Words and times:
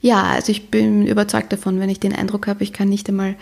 Ja, 0.00 0.22
also 0.22 0.52
ich 0.52 0.70
bin 0.70 1.06
überzeugt 1.06 1.52
davon, 1.52 1.80
wenn 1.80 1.90
ich 1.90 1.98
den 1.98 2.14
Eindruck 2.14 2.46
habe, 2.46 2.62
ich 2.62 2.72
kann 2.72 2.88
nicht 2.88 3.08
einmal 3.08 3.34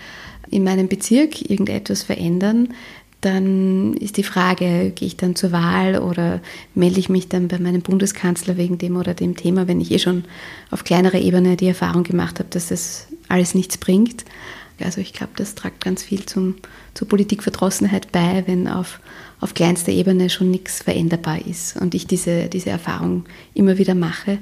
in 0.51 0.65
meinem 0.65 0.89
Bezirk 0.89 1.51
irgendetwas 1.51 2.02
verändern, 2.02 2.73
dann 3.21 3.94
ist 3.94 4.17
die 4.17 4.22
Frage, 4.22 4.92
gehe 4.95 5.08
ich 5.08 5.16
dann 5.16 5.37
zur 5.37 5.53
Wahl 5.53 5.98
oder 5.98 6.40
melde 6.74 7.00
ich 7.00 7.08
mich 7.08 7.29
dann 7.29 7.48
bei 7.48 7.58
meinem 7.58 7.82
Bundeskanzler 7.82 8.56
wegen 8.56 8.79
dem 8.79 8.96
oder 8.96 9.14
dem 9.14 9.37
Thema, 9.37 9.69
wenn 9.69 9.80
ich 9.80 9.90
eh 9.90 9.98
schon 9.98 10.24
auf 10.71 10.84
kleinerer 10.84 11.19
Ebene 11.19 11.56
die 11.56 11.66
Erfahrung 11.66 12.04
gemacht 12.04 12.38
habe, 12.38 12.48
dass 12.50 12.68
das 12.68 13.09
alles 13.29 13.54
nichts 13.54 13.77
bringt. 13.77 14.25
Also 14.82 15.00
ich 15.00 15.12
glaube, 15.12 15.32
das 15.36 15.54
tragt 15.54 15.82
ganz 15.82 16.02
viel 16.02 16.25
zum, 16.27 16.57
zur 16.95 17.09
Politikverdrossenheit 17.09 18.12
bei, 18.12 18.45
wenn 18.46 18.68
auf, 18.68 19.00
auf 19.41 19.54
kleinster 19.54 19.93
Ebene 19.93 20.30
schon 20.30 20.50
nichts 20.50 20.82
veränderbar 20.82 21.45
ist 21.45 21.77
und 21.77 21.95
ich 21.95 22.07
diese, 22.07 22.48
diese 22.48 22.70
Erfahrung 22.70 23.25
immer 23.54 23.77
wieder 23.79 23.95
mache 23.95 24.38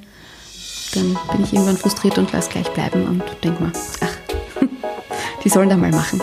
dann 0.94 1.18
bin 1.32 1.42
ich 1.42 1.52
irgendwann 1.52 1.76
frustriert 1.76 2.18
und 2.18 2.32
lasse 2.32 2.50
gleich 2.50 2.70
bleiben 2.70 3.06
und 3.06 3.22
denke 3.42 3.62
mir, 3.62 3.72
ach, 4.00 4.16
die 5.44 5.48
sollen 5.48 5.68
da 5.68 5.76
mal 5.76 5.90
machen. 5.90 6.20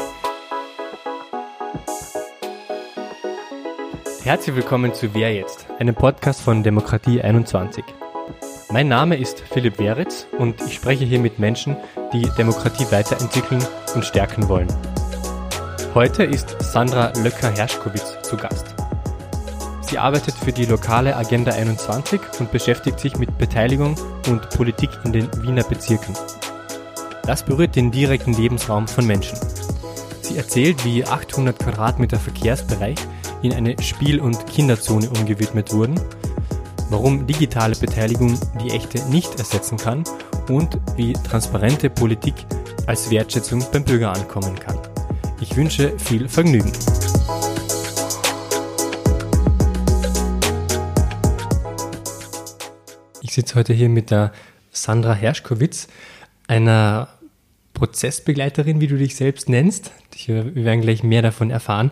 Herzlich 4.23 4.55
willkommen 4.55 4.93
zu 4.93 5.13
Wer 5.13 5.33
jetzt, 5.33 5.67
einem 5.79 5.95
Podcast 5.95 6.41
von 6.41 6.63
Demokratie 6.63 7.21
21. 7.21 7.83
Mein 8.71 8.87
Name 8.87 9.17
ist 9.17 9.41
Philipp 9.41 9.79
Weritz 9.79 10.27
und 10.37 10.61
ich 10.61 10.75
spreche 10.75 11.03
hier 11.03 11.19
mit 11.19 11.39
Menschen, 11.39 11.75
die 12.13 12.29
Demokratie 12.37 12.85
weiterentwickeln 12.91 13.65
und 13.95 14.05
stärken 14.05 14.47
wollen. 14.47 14.67
Heute 15.93 16.23
ist 16.23 16.55
Sandra 16.61 17.11
Löcker-Herschkowitz 17.21 18.21
zu 18.21 18.37
Gast. 18.37 18.80
Sie 19.91 19.99
arbeitet 19.99 20.35
für 20.35 20.53
die 20.53 20.63
lokale 20.63 21.17
Agenda 21.17 21.51
21 21.51 22.21
und 22.39 22.49
beschäftigt 22.49 22.97
sich 22.97 23.17
mit 23.17 23.37
Beteiligung 23.37 23.95
und 24.29 24.49
Politik 24.51 24.89
in 25.03 25.11
den 25.11 25.29
Wiener 25.43 25.65
Bezirken. 25.65 26.15
Das 27.23 27.43
berührt 27.43 27.75
den 27.75 27.91
direkten 27.91 28.31
Lebensraum 28.31 28.87
von 28.87 29.05
Menschen. 29.05 29.37
Sie 30.21 30.37
erzählt, 30.37 30.85
wie 30.85 31.03
800 31.03 31.59
Quadratmeter 31.59 32.17
Verkehrsbereich 32.17 32.99
in 33.41 33.51
eine 33.51 33.75
Spiel- 33.81 34.21
und 34.21 34.47
Kinderzone 34.47 35.09
umgewidmet 35.09 35.73
wurden, 35.73 35.99
warum 36.89 37.27
digitale 37.27 37.75
Beteiligung 37.75 38.39
die 38.63 38.71
echte 38.71 39.03
nicht 39.09 39.37
ersetzen 39.39 39.75
kann 39.77 40.05
und 40.47 40.79
wie 40.95 41.11
transparente 41.11 41.89
Politik 41.89 42.35
als 42.87 43.11
Wertschätzung 43.11 43.61
beim 43.73 43.83
Bürger 43.83 44.13
ankommen 44.13 44.57
kann. 44.57 44.79
Ich 45.41 45.57
wünsche 45.57 45.99
viel 45.99 46.29
Vergnügen. 46.29 46.71
Ich 53.31 53.35
sitze 53.35 53.55
heute 53.55 53.71
hier 53.71 53.87
mit 53.87 54.11
der 54.11 54.33
Sandra 54.71 55.13
Herschkowitz, 55.13 55.87
einer 56.49 57.07
Prozessbegleiterin, 57.73 58.81
wie 58.81 58.87
du 58.87 58.97
dich 58.97 59.15
selbst 59.15 59.47
nennst. 59.47 59.93
Wir 60.25 60.53
werden 60.53 60.81
gleich 60.81 61.01
mehr 61.01 61.21
davon 61.21 61.49
erfahren. 61.49 61.91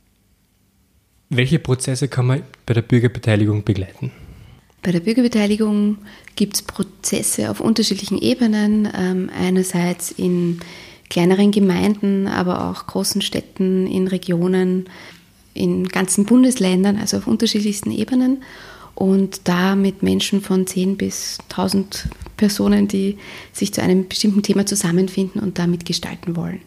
Welche 1.30 1.58
Prozesse 1.58 2.10
kann 2.10 2.26
man 2.26 2.42
bei 2.66 2.74
der 2.74 2.82
Bürgerbeteiligung 2.82 3.64
begleiten? 3.64 4.12
Bei 4.82 4.92
der 4.92 5.00
Bürgerbeteiligung 5.00 6.00
gibt 6.36 6.56
es 6.56 6.62
Prozesse 6.62 7.50
auf 7.50 7.62
unterschiedlichen 7.62 8.18
Ebenen. 8.18 8.90
Ähm, 8.94 9.30
einerseits 9.34 10.12
in 10.12 10.60
kleineren 11.10 11.52
Gemeinden, 11.52 12.28
aber 12.28 12.70
auch 12.70 12.86
großen 12.86 13.22
Städten, 13.22 13.88
in 13.88 14.10
Regionen, 14.10 14.90
in 15.54 15.88
ganzen 15.88 16.26
Bundesländern, 16.26 16.98
also 16.98 17.16
auf 17.16 17.28
unterschiedlichsten 17.28 17.92
Ebenen 17.92 18.44
und 19.00 19.48
da 19.48 19.76
mit 19.76 20.04
Menschen 20.04 20.42
von 20.42 20.68
10 20.68 20.98
bis 20.98 21.38
1000 21.50 22.10
Personen, 22.36 22.90
die 22.90 23.18
sich 23.54 23.74
zu 23.74 23.82
einem 23.82 24.10
bestimmten 24.10 24.44
Thema 24.44 24.66
zusammenfinden 24.66 25.42
und 25.42 25.58
damit 25.58 25.86
gestalten 25.86 26.36
wollen. 26.36 26.60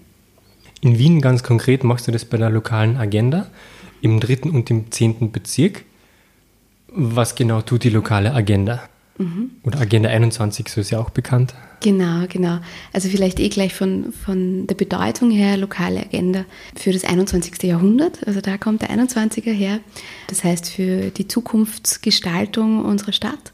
In 0.80 0.98
Wien 0.98 1.20
ganz 1.20 1.42
konkret 1.42 1.84
machst 1.84 2.08
du 2.08 2.10
das 2.10 2.24
bei 2.24 2.38
der 2.38 2.48
lokalen 2.48 2.96
Agenda 2.96 3.48
im 4.00 4.18
dritten 4.18 4.50
und 4.50 4.70
im 4.70 4.90
zehnten 4.90 5.30
Bezirk. 5.30 5.84
Was 6.88 7.34
genau 7.34 7.60
tut 7.60 7.84
die 7.84 7.90
lokale 7.90 8.32
Agenda? 8.32 8.82
Mhm. 9.18 9.50
Oder 9.64 9.80
Agenda 9.80 10.08
21, 10.08 10.68
so 10.68 10.80
ist 10.80 10.90
ja 10.90 10.98
auch 10.98 11.10
bekannt. 11.10 11.54
Genau, 11.82 12.26
genau. 12.28 12.58
Also 12.92 13.08
vielleicht 13.08 13.40
eh 13.40 13.48
gleich 13.48 13.74
von, 13.74 14.12
von 14.12 14.66
der 14.66 14.74
Bedeutung 14.74 15.30
her, 15.30 15.56
lokale 15.56 16.00
Agenda 16.00 16.44
für 16.76 16.92
das 16.92 17.04
21. 17.04 17.62
Jahrhundert. 17.64 18.26
Also 18.26 18.40
da 18.40 18.56
kommt 18.56 18.82
der 18.82 18.90
21er 18.90 19.52
her. 19.52 19.80
Das 20.28 20.44
heißt 20.44 20.70
für 20.70 21.10
die 21.10 21.26
Zukunftsgestaltung 21.26 22.84
unserer 22.84 23.12
Stadt. 23.12 23.52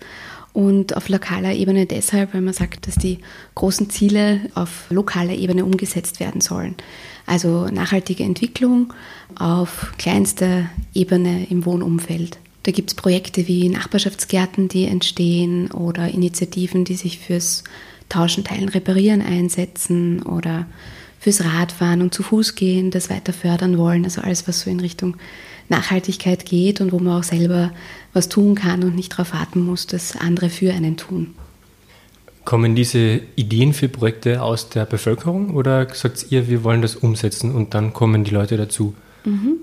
Und 0.53 0.97
auf 0.97 1.09
lokaler 1.09 1.53
Ebene 1.53 1.87
deshalb, 1.87 2.35
weil 2.35 2.41
man 2.41 2.55
sagt, 2.55 2.87
dass 2.87 2.97
die 2.97 3.19
großen 3.55 3.91
Ziele 3.91 4.41
auf 4.55 4.87
lokaler 4.91 5.35
Ebene 5.35 5.65
umgesetzt 5.65 6.21
werden 6.21 6.41
sollen. 6.41 6.75
Also 7.27 7.67
nachhaltige 7.69 8.25
Entwicklung 8.25 8.93
auf 9.39 9.93
kleinster 9.99 10.69
Ebene 10.95 11.47
im 11.49 11.65
Wohnumfeld. 11.65 12.39
Da 12.63 12.73
gibt 12.73 12.91
es 12.91 12.95
Projekte 12.95 13.47
wie 13.49 13.69
Nachbarschaftsgärten, 13.69 14.69
die 14.69 14.85
entstehen 14.85 15.71
oder 15.71 16.09
Initiativen, 16.09 16.85
die 16.85 16.97
sich 16.97 17.19
fürs 17.19 17.65
Tauschen, 18.09 18.45
Teilen, 18.45 18.69
Reparieren 18.69 19.23
einsetzen 19.23 20.23
oder 20.23 20.67
fürs 21.21 21.45
Radfahren 21.45 22.03
und 22.03 22.15
zu 22.15 22.23
Fuß 22.23 22.55
gehen, 22.55 22.91
das 22.91 23.11
weiter 23.11 23.33
fördern 23.33 23.79
wollen. 23.79 24.05
Also 24.05 24.21
alles, 24.21 24.47
was 24.49 24.61
so 24.61 24.71
in 24.71 24.81
Richtung 24.81 25.17
Nachhaltigkeit 25.69 26.47
geht 26.47 26.81
und 26.81 26.93
wo 26.93 26.99
man 26.99 27.21
auch 27.21 27.25
selber 27.25 27.73
was 28.13 28.29
tun 28.29 28.55
kann 28.55 28.83
und 28.83 28.95
nicht 28.95 29.13
darauf 29.13 29.35
warten 29.35 29.61
muss, 29.61 29.87
dass 29.87 30.17
andere 30.17 30.49
für 30.49 30.73
einen 30.73 30.97
tun. 30.97 31.35
Kommen 32.45 32.75
diese 32.75 33.21
Ideen 33.37 33.75
für 33.75 33.89
Projekte 33.89 34.43
aus 34.43 34.71
der 34.71 34.87
Bevölkerung 34.87 35.55
oder 35.55 35.87
sagt 35.95 36.27
ihr, 36.31 36.49
wir 36.49 36.65
wollen 36.65 36.81
das 36.81 36.97
umsetzen 36.97 37.55
und 37.55 37.75
dann 37.75 37.93
kommen 37.93 38.25
die 38.25 38.31
Leute 38.31 38.57
dazu? 38.57 38.95
Mhm. 39.25 39.59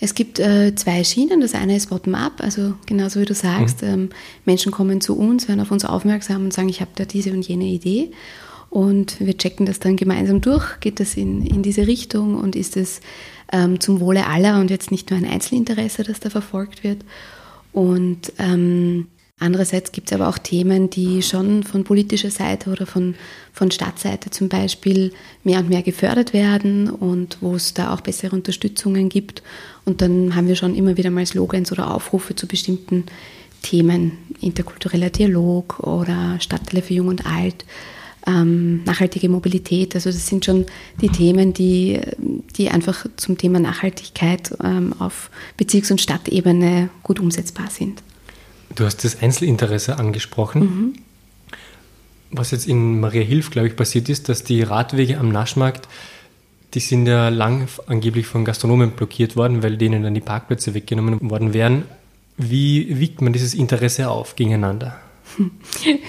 Es 0.00 0.14
gibt 0.14 0.38
äh, 0.38 0.74
zwei 0.74 1.04
Schienen. 1.04 1.40
Das 1.40 1.54
eine 1.54 1.76
ist 1.76 1.90
bottom-up, 1.90 2.40
also 2.40 2.74
genauso 2.86 3.20
wie 3.20 3.24
du 3.24 3.34
sagst, 3.34 3.82
mhm. 3.82 3.88
ähm, 3.88 4.08
Menschen 4.44 4.72
kommen 4.72 5.00
zu 5.00 5.16
uns, 5.16 5.48
werden 5.48 5.60
auf 5.60 5.70
uns 5.70 5.84
aufmerksam 5.84 6.44
und 6.44 6.52
sagen, 6.52 6.68
ich 6.68 6.80
habe 6.80 6.90
da 6.94 7.04
diese 7.04 7.32
und 7.32 7.46
jene 7.46 7.64
Idee. 7.64 8.10
Und 8.70 9.18
wir 9.20 9.36
checken 9.36 9.64
das 9.64 9.80
dann 9.80 9.96
gemeinsam 9.96 10.40
durch. 10.40 10.80
Geht 10.80 11.00
das 11.00 11.16
in, 11.16 11.44
in 11.44 11.62
diese 11.62 11.86
Richtung 11.86 12.36
und 12.36 12.54
ist 12.54 12.76
es 12.76 13.00
ähm, 13.50 13.80
zum 13.80 14.00
Wohle 14.00 14.26
aller 14.26 14.60
und 14.60 14.70
jetzt 14.70 14.90
nicht 14.90 15.10
nur 15.10 15.18
ein 15.18 15.24
Einzelinteresse, 15.26 16.02
das 16.02 16.20
da 16.20 16.28
verfolgt 16.28 16.84
wird? 16.84 16.98
Und 17.72 18.32
ähm, 18.38 19.06
Andererseits 19.40 19.92
gibt 19.92 20.10
es 20.10 20.14
aber 20.14 20.28
auch 20.28 20.38
Themen, 20.38 20.90
die 20.90 21.22
schon 21.22 21.62
von 21.62 21.84
politischer 21.84 22.30
Seite 22.30 22.70
oder 22.70 22.86
von, 22.86 23.14
von 23.52 23.70
Stadtseite 23.70 24.30
zum 24.30 24.48
Beispiel 24.48 25.12
mehr 25.44 25.60
und 25.60 25.68
mehr 25.68 25.82
gefördert 25.82 26.32
werden 26.32 26.90
und 26.90 27.38
wo 27.40 27.54
es 27.54 27.72
da 27.72 27.94
auch 27.94 28.00
bessere 28.00 28.34
Unterstützungen 28.34 29.08
gibt. 29.08 29.42
Und 29.84 30.02
dann 30.02 30.34
haben 30.34 30.48
wir 30.48 30.56
schon 30.56 30.74
immer 30.74 30.96
wieder 30.96 31.10
mal 31.10 31.24
Slogans 31.24 31.70
oder 31.70 31.94
Aufrufe 31.94 32.34
zu 32.34 32.48
bestimmten 32.48 33.04
Themen, 33.62 34.12
interkultureller 34.40 35.10
Dialog 35.10 35.80
oder 35.80 36.38
Stadtteile 36.40 36.82
für 36.82 36.94
Jung 36.94 37.08
und 37.08 37.26
Alt, 37.26 37.64
ähm, 38.26 38.82
nachhaltige 38.84 39.28
Mobilität. 39.28 39.94
Also 39.94 40.10
das 40.10 40.26
sind 40.26 40.44
schon 40.44 40.66
die 41.00 41.08
Themen, 41.08 41.52
die, 41.52 42.00
die 42.56 42.70
einfach 42.70 43.06
zum 43.16 43.38
Thema 43.38 43.60
Nachhaltigkeit 43.60 44.52
ähm, 44.62 44.94
auf 44.98 45.30
Bezirks- 45.56 45.92
und 45.92 46.00
Stadtebene 46.00 46.90
gut 47.04 47.20
umsetzbar 47.20 47.70
sind. 47.70 48.02
Du 48.74 48.84
hast 48.84 49.04
das 49.04 49.22
Einzelinteresse 49.22 49.98
angesprochen. 49.98 50.60
Mhm. 50.60 50.92
Was 52.30 52.50
jetzt 52.50 52.68
in 52.68 53.00
Maria 53.00 53.22
Hilf, 53.22 53.50
glaube 53.50 53.68
ich, 53.68 53.76
passiert 53.76 54.08
ist, 54.08 54.28
dass 54.28 54.44
die 54.44 54.62
Radwege 54.62 55.18
am 55.18 55.30
Naschmarkt, 55.30 55.88
die 56.74 56.80
sind 56.80 57.06
ja 57.06 57.30
lang 57.30 57.68
angeblich 57.86 58.26
von 58.26 58.44
Gastronomen 58.44 58.90
blockiert 58.90 59.36
worden, 59.36 59.62
weil 59.62 59.78
denen 59.78 60.02
dann 60.02 60.14
die 60.14 60.20
Parkplätze 60.20 60.74
weggenommen 60.74 61.30
worden 61.30 61.54
wären. 61.54 61.84
Wie 62.36 63.00
wiegt 63.00 63.22
man 63.22 63.32
dieses 63.32 63.54
Interesse 63.54 64.10
auf 64.10 64.36
gegeneinander? 64.36 65.00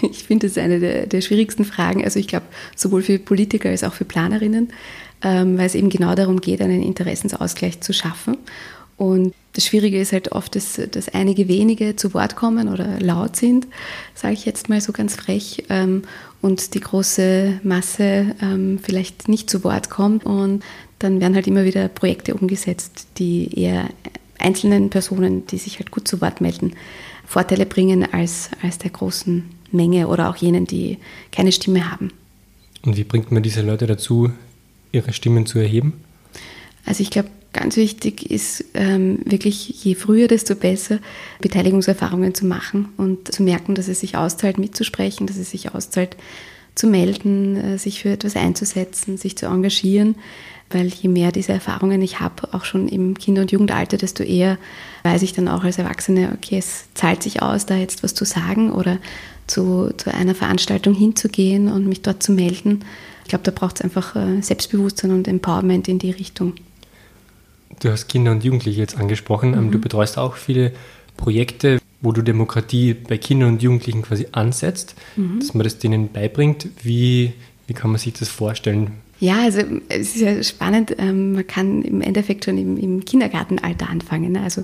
Ich 0.01 0.23
finde, 0.23 0.47
das 0.47 0.57
eine 0.57 0.79
der, 0.79 1.05
der, 1.07 1.21
schwierigsten 1.21 1.65
Fragen. 1.65 2.03
Also 2.03 2.19
ich 2.19 2.27
glaube, 2.27 2.45
sowohl 2.75 3.01
für 3.01 3.19
Politiker 3.19 3.69
als 3.69 3.83
auch 3.83 3.93
für 3.93 4.05
Planerinnen, 4.05 4.71
ähm, 5.23 5.57
weil 5.57 5.65
es 5.65 5.75
eben 5.75 5.89
genau 5.89 6.15
darum 6.15 6.41
geht, 6.41 6.61
einen 6.61 6.81
Interessensausgleich 6.81 7.81
zu 7.81 7.93
schaffen. 7.93 8.37
Und 8.99 9.33
das 9.53 9.65
Schwierige 9.65 9.99
ist 9.99 10.11
halt 10.11 10.33
oft, 10.33 10.57
dass, 10.57 10.79
dass 10.91 11.07
einige 11.07 11.47
wenige 11.47 11.95
zu 11.95 12.13
Wort 12.13 12.35
kommen 12.35 12.67
oder 12.67 12.99
laut 12.99 13.37
sind, 13.37 13.65
sage 14.13 14.33
ich 14.33 14.45
jetzt 14.45 14.67
mal 14.67 14.81
so 14.81 14.91
ganz 14.91 15.15
frech, 15.15 15.63
ähm, 15.69 16.03
und 16.41 16.73
die 16.73 16.81
große 16.81 17.61
Masse 17.63 18.35
ähm, 18.41 18.77
vielleicht 18.83 19.29
nicht 19.29 19.49
zu 19.49 19.63
Wort 19.63 19.89
kommt. 19.89 20.25
Und 20.25 20.63
dann 20.99 21.21
werden 21.21 21.33
halt 21.35 21.47
immer 21.47 21.63
wieder 21.63 21.87
Projekte 21.87 22.35
umgesetzt, 22.35 23.07
die 23.17 23.57
eher 23.57 23.89
einzelnen 24.37 24.89
Personen, 24.89 25.47
die 25.47 25.57
sich 25.59 25.79
halt 25.79 25.91
gut 25.91 26.05
zu 26.05 26.19
Wort 26.19 26.41
melden, 26.41 26.73
Vorteile 27.25 27.65
bringen 27.65 28.05
als, 28.11 28.49
als 28.61 28.79
der 28.79 28.91
großen 28.91 29.45
Menge 29.71 30.09
oder 30.09 30.29
auch 30.29 30.35
jenen, 30.35 30.65
die 30.65 30.97
keine 31.31 31.53
Stimme 31.53 31.89
haben. 31.89 32.11
Und 32.81 32.97
wie 32.97 33.05
bringt 33.05 33.31
man 33.31 33.43
diese 33.43 33.61
Leute 33.61 33.87
dazu, 33.87 34.31
ihre 34.91 35.13
Stimmen 35.13 35.45
zu 35.45 35.59
erheben? 35.59 36.01
Also 36.85 37.01
ich 37.01 37.11
glaube, 37.11 37.29
Ganz 37.51 37.77
wichtig 37.77 38.29
ist 38.29 38.63
ähm, 38.75 39.19
wirklich, 39.25 39.83
je 39.83 39.95
früher, 39.95 40.27
desto 40.27 40.53
besser, 40.53 40.99
Beteiligungserfahrungen 41.41 42.35
zu 42.35 42.45
machen 42.45 42.89
und 42.97 43.33
zu 43.33 43.41
merken, 43.41 43.73
dass 43.73 43.87
es 43.87 44.01
sich 44.01 44.15
auszahlt, 44.15 44.59
mitzusprechen, 44.59 45.25
dass 45.25 45.37
es 45.37 45.49
sich 45.49 45.73
auszahlt, 45.73 46.15
zu 46.75 46.85
melden, 46.87 47.57
äh, 47.57 47.77
sich 47.79 48.01
für 48.01 48.09
etwas 48.09 48.35
einzusetzen, 48.35 49.17
sich 49.17 49.35
zu 49.35 49.47
engagieren. 49.47 50.15
Weil 50.69 50.87
je 50.87 51.09
mehr 51.09 51.31
diese 51.31 51.51
Erfahrungen 51.51 51.99
ich 52.03 52.19
habe, 52.19 52.53
auch 52.53 52.63
schon 52.63 52.87
im 52.87 53.17
Kinder- 53.17 53.41
und 53.41 53.51
Jugendalter, 53.51 53.97
desto 53.97 54.21
eher 54.21 54.59
weiß 55.03 55.23
ich 55.23 55.33
dann 55.33 55.47
auch 55.47 55.63
als 55.63 55.79
Erwachsene, 55.79 56.31
okay, 56.35 56.59
es 56.59 56.85
zahlt 56.93 57.23
sich 57.23 57.41
aus, 57.41 57.65
da 57.65 57.75
jetzt 57.75 58.03
was 58.03 58.13
zu 58.13 58.23
sagen 58.23 58.71
oder 58.71 58.99
zu, 59.47 59.91
zu 59.97 60.13
einer 60.13 60.35
Veranstaltung 60.35 60.93
hinzugehen 60.93 61.69
und 61.69 61.87
mich 61.87 62.03
dort 62.03 62.21
zu 62.21 62.31
melden. 62.31 62.85
Ich 63.23 63.29
glaube, 63.29 63.43
da 63.43 63.51
braucht 63.51 63.77
es 63.77 63.81
einfach 63.81 64.15
äh, 64.15 64.41
Selbstbewusstsein 64.41 65.09
und 65.09 65.27
Empowerment 65.27 65.87
in 65.87 65.97
die 65.97 66.11
Richtung. 66.11 66.53
Du 67.79 67.89
hast 67.91 68.07
Kinder 68.07 68.31
und 68.31 68.43
Jugendliche 68.43 68.79
jetzt 68.79 68.97
angesprochen. 68.97 69.53
Ähm, 69.53 69.67
mhm. 69.67 69.71
Du 69.71 69.79
betreust 69.79 70.17
auch 70.17 70.35
viele 70.35 70.73
Projekte, 71.17 71.79
wo 72.01 72.11
du 72.11 72.21
Demokratie 72.21 72.93
bei 72.93 73.17
Kindern 73.17 73.53
und 73.53 73.61
Jugendlichen 73.61 74.01
quasi 74.01 74.27
ansetzt, 74.31 74.95
mhm. 75.15 75.39
dass 75.39 75.53
man 75.53 75.63
das 75.63 75.79
denen 75.79 76.11
beibringt. 76.11 76.69
Wie, 76.83 77.33
wie 77.67 77.73
kann 77.73 77.91
man 77.91 77.99
sich 77.99 78.13
das 78.13 78.29
vorstellen? 78.29 78.91
Ja, 79.21 79.41
also 79.41 79.59
es 79.89 80.15
ist 80.15 80.21
ja 80.21 80.41
spannend, 80.43 80.95
ähm, 80.97 81.33
man 81.33 81.45
kann 81.45 81.81
im 81.81 81.99
Endeffekt 81.99 82.45
schon 82.45 82.57
im, 82.57 82.77
im 82.77 83.03
Kindergartenalter 83.03 83.89
anfangen. 83.89 84.31
Ne? 84.31 84.41
Also 84.41 84.63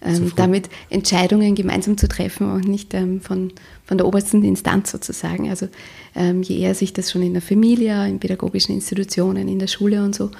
ähm, 0.00 0.30
damit 0.36 0.68
Entscheidungen 0.90 1.56
gemeinsam 1.56 1.98
zu 1.98 2.06
treffen 2.06 2.48
und 2.52 2.68
nicht 2.68 2.94
ähm, 2.94 3.20
von, 3.20 3.52
von 3.84 3.98
der 3.98 4.06
obersten 4.06 4.44
Instanz 4.44 4.92
sozusagen. 4.92 5.50
Also 5.50 5.66
ähm, 6.14 6.42
je 6.42 6.56
eher 6.60 6.76
sich 6.76 6.92
das 6.92 7.10
schon 7.10 7.22
in 7.22 7.32
der 7.32 7.42
Familie, 7.42 8.06
in 8.06 8.20
pädagogischen 8.20 8.76
Institutionen, 8.76 9.48
in 9.48 9.58
der 9.58 9.66
Schule 9.66 10.04
und 10.04 10.14
so 10.14 10.30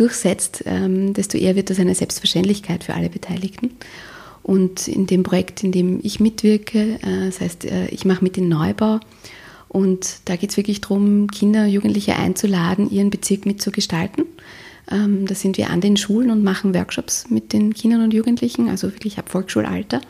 durchsetzt, 0.00 0.64
ähm, 0.66 1.14
desto 1.14 1.38
eher 1.38 1.56
wird 1.56 1.70
das 1.70 1.78
eine 1.78 1.94
Selbstverständlichkeit 1.94 2.84
für 2.84 2.94
alle 2.94 3.08
Beteiligten. 3.08 3.72
Und 4.42 4.88
in 4.88 5.06
dem 5.06 5.24
Projekt, 5.24 5.62
in 5.62 5.72
dem 5.72 6.00
ich 6.02 6.20
mitwirke, 6.20 6.98
äh, 7.02 7.26
das 7.26 7.40
heißt, 7.40 7.64
äh, 7.66 7.88
ich 7.88 8.04
mache 8.04 8.24
mit 8.24 8.36
den 8.36 8.48
Neubau, 8.48 9.00
und 9.68 10.20
da 10.24 10.36
geht 10.36 10.50
es 10.50 10.56
wirklich 10.56 10.80
darum, 10.80 11.26
Kinder 11.28 11.66
Jugendliche 11.66 12.16
einzuladen, 12.16 12.90
ihren 12.90 13.10
Bezirk 13.10 13.44
mitzugestalten. 13.44 14.24
Ähm, 14.90 15.26
da 15.26 15.34
sind 15.34 15.58
wir 15.58 15.70
an 15.70 15.82
den 15.82 15.96
Schulen 15.96 16.30
und 16.30 16.42
machen 16.42 16.74
Workshops 16.74 17.26
mit 17.28 17.52
den 17.52 17.74
Kindern 17.74 18.02
und 18.02 18.14
Jugendlichen, 18.14 18.68
also 18.70 18.90
wirklich 18.90 19.18
ab 19.18 19.28
Volksschulalter. 19.28 20.00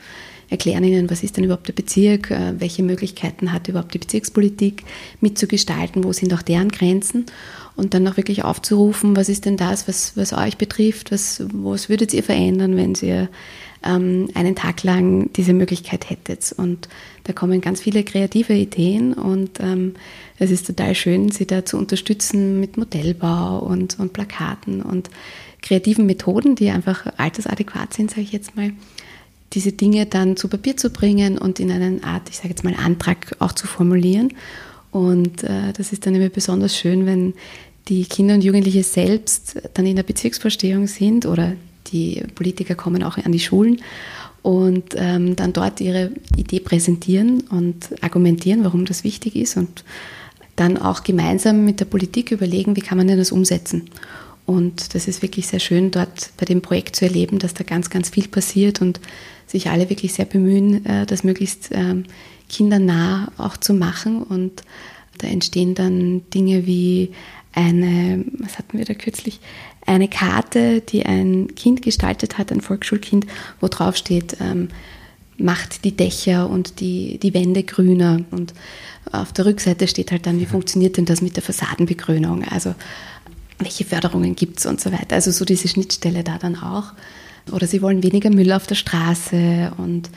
Erklären 0.50 0.84
ihnen, 0.84 1.10
was 1.10 1.22
ist 1.22 1.36
denn 1.36 1.44
überhaupt 1.44 1.68
der 1.68 1.74
Bezirk, 1.74 2.30
äh, 2.30 2.54
welche 2.58 2.82
Möglichkeiten 2.82 3.52
hat 3.52 3.68
überhaupt 3.68 3.92
die 3.92 3.98
Bezirkspolitik 3.98 4.84
mitzugestalten, 5.20 6.04
wo 6.04 6.12
sind 6.12 6.32
auch 6.32 6.42
deren 6.42 6.68
Grenzen 6.68 7.26
und 7.78 7.94
dann 7.94 8.06
auch 8.08 8.16
wirklich 8.16 8.42
aufzurufen, 8.42 9.16
was 9.16 9.28
ist 9.28 9.44
denn 9.44 9.56
das, 9.56 9.86
was, 9.86 10.16
was 10.16 10.32
euch 10.32 10.58
betrifft, 10.58 11.12
was, 11.12 11.44
was 11.52 11.88
würdet 11.88 12.12
ihr 12.12 12.24
verändern, 12.24 12.76
wenn 12.76 12.94
ihr 13.00 13.28
ähm, 13.84 14.28
einen 14.34 14.56
Tag 14.56 14.82
lang 14.82 15.32
diese 15.34 15.52
Möglichkeit 15.52 16.10
hättet. 16.10 16.52
Und 16.56 16.88
da 17.24 17.32
kommen 17.32 17.60
ganz 17.60 17.80
viele 17.80 18.02
kreative 18.02 18.54
Ideen 18.54 19.12
und 19.12 19.60
ähm, 19.60 19.94
es 20.40 20.50
ist 20.50 20.66
total 20.66 20.96
schön, 20.96 21.30
sie 21.30 21.46
da 21.46 21.64
zu 21.64 21.78
unterstützen 21.78 22.58
mit 22.58 22.76
Modellbau 22.76 23.60
und, 23.60 23.98
und 24.00 24.12
Plakaten 24.12 24.82
und 24.82 25.08
kreativen 25.62 26.06
Methoden, 26.06 26.56
die 26.56 26.70
einfach 26.70 27.06
altersadäquat 27.16 27.94
sind, 27.94 28.10
sage 28.10 28.22
ich 28.22 28.32
jetzt 28.32 28.56
mal 28.56 28.72
diese 29.52 29.72
Dinge 29.72 30.04
dann 30.06 30.36
zu 30.36 30.48
Papier 30.48 30.76
zu 30.76 30.90
bringen 30.90 31.38
und 31.38 31.60
in 31.60 31.70
einer 31.70 32.04
Art, 32.04 32.28
ich 32.28 32.36
sage 32.36 32.50
jetzt 32.50 32.64
mal, 32.64 32.74
Antrag 32.74 33.36
auch 33.38 33.52
zu 33.52 33.66
formulieren. 33.66 34.34
Und 34.90 35.44
äh, 35.44 35.72
das 35.76 35.92
ist 35.92 36.06
dann 36.06 36.14
immer 36.14 36.28
besonders 36.28 36.76
schön, 36.76 37.06
wenn 37.06 37.34
die 37.88 38.04
Kinder 38.04 38.34
und 38.34 38.44
Jugendliche 38.44 38.82
selbst 38.82 39.56
dann 39.74 39.86
in 39.86 39.96
der 39.96 40.02
Bezirksvorstehung 40.02 40.86
sind 40.86 41.26
oder 41.26 41.54
die 41.92 42.22
Politiker 42.34 42.74
kommen 42.74 43.02
auch 43.02 43.16
an 43.16 43.32
die 43.32 43.40
Schulen 43.40 43.80
und 44.42 44.94
ähm, 44.96 45.36
dann 45.36 45.52
dort 45.52 45.80
ihre 45.80 46.10
Idee 46.36 46.60
präsentieren 46.60 47.42
und 47.50 48.02
argumentieren, 48.02 48.64
warum 48.64 48.84
das 48.84 49.04
wichtig 49.04 49.36
ist 49.36 49.56
und 49.56 49.84
dann 50.56 50.76
auch 50.76 51.04
gemeinsam 51.04 51.64
mit 51.64 51.80
der 51.80 51.84
Politik 51.84 52.32
überlegen, 52.32 52.76
wie 52.76 52.80
kann 52.80 52.98
man 52.98 53.06
denn 53.06 53.18
das 53.18 53.32
umsetzen. 53.32 53.90
Und 54.44 54.94
das 54.94 55.06
ist 55.06 55.22
wirklich 55.22 55.46
sehr 55.46 55.60
schön, 55.60 55.90
dort 55.90 56.30
bei 56.38 56.46
dem 56.46 56.62
Projekt 56.62 56.96
zu 56.96 57.04
erleben, 57.04 57.38
dass 57.38 57.54
da 57.54 57.64
ganz, 57.64 57.90
ganz 57.90 58.08
viel 58.10 58.28
passiert 58.28 58.80
und 58.80 58.98
sich 59.46 59.68
alle 59.68 59.90
wirklich 59.90 60.14
sehr 60.14 60.24
bemühen, 60.24 60.84
äh, 60.86 61.06
das 61.06 61.22
möglichst 61.22 61.68
ähm, 61.72 62.04
kindernah 62.48 63.30
auch 63.36 63.56
zu 63.56 63.74
machen. 63.74 64.22
Und 64.22 64.62
da 65.18 65.26
entstehen 65.26 65.74
dann 65.74 66.22
Dinge 66.32 66.66
wie 66.66 67.10
eine, 67.58 68.24
was 68.38 68.56
hatten 68.56 68.78
wir 68.78 68.84
da 68.84 68.94
kürzlich, 68.94 69.40
eine 69.84 70.06
Karte, 70.06 70.80
die 70.80 71.04
ein 71.04 71.54
Kind 71.56 71.82
gestaltet 71.82 72.38
hat, 72.38 72.52
ein 72.52 72.60
Volksschulkind, 72.60 73.26
wo 73.60 73.66
drauf 73.66 73.96
steht, 73.96 74.36
ähm, 74.40 74.68
macht 75.38 75.84
die 75.84 75.96
Dächer 75.96 76.48
und 76.48 76.80
die, 76.80 77.18
die 77.18 77.34
Wände 77.34 77.64
grüner. 77.64 78.20
Und 78.30 78.54
auf 79.10 79.32
der 79.32 79.46
Rückseite 79.46 79.88
steht 79.88 80.12
halt 80.12 80.26
dann, 80.26 80.40
wie 80.40 80.46
funktioniert 80.46 80.96
denn 80.96 81.04
das 81.04 81.20
mit 81.20 81.36
der 81.36 81.42
Fassadenbegrünung? 81.42 82.44
Also 82.44 82.74
welche 83.58 83.84
Förderungen 83.84 84.36
gibt 84.36 84.58
es 84.58 84.66
und 84.66 84.80
so 84.80 84.92
weiter. 84.92 85.16
Also 85.16 85.32
so 85.32 85.44
diese 85.44 85.68
Schnittstelle 85.68 86.22
da 86.22 86.38
dann 86.38 86.56
auch. 86.56 86.92
Oder 87.50 87.66
sie 87.66 87.82
wollen 87.82 88.02
weniger 88.02 88.30
Müll 88.30 88.52
auf 88.52 88.66
der 88.66 88.74
Straße 88.74 89.72
und 89.78 90.10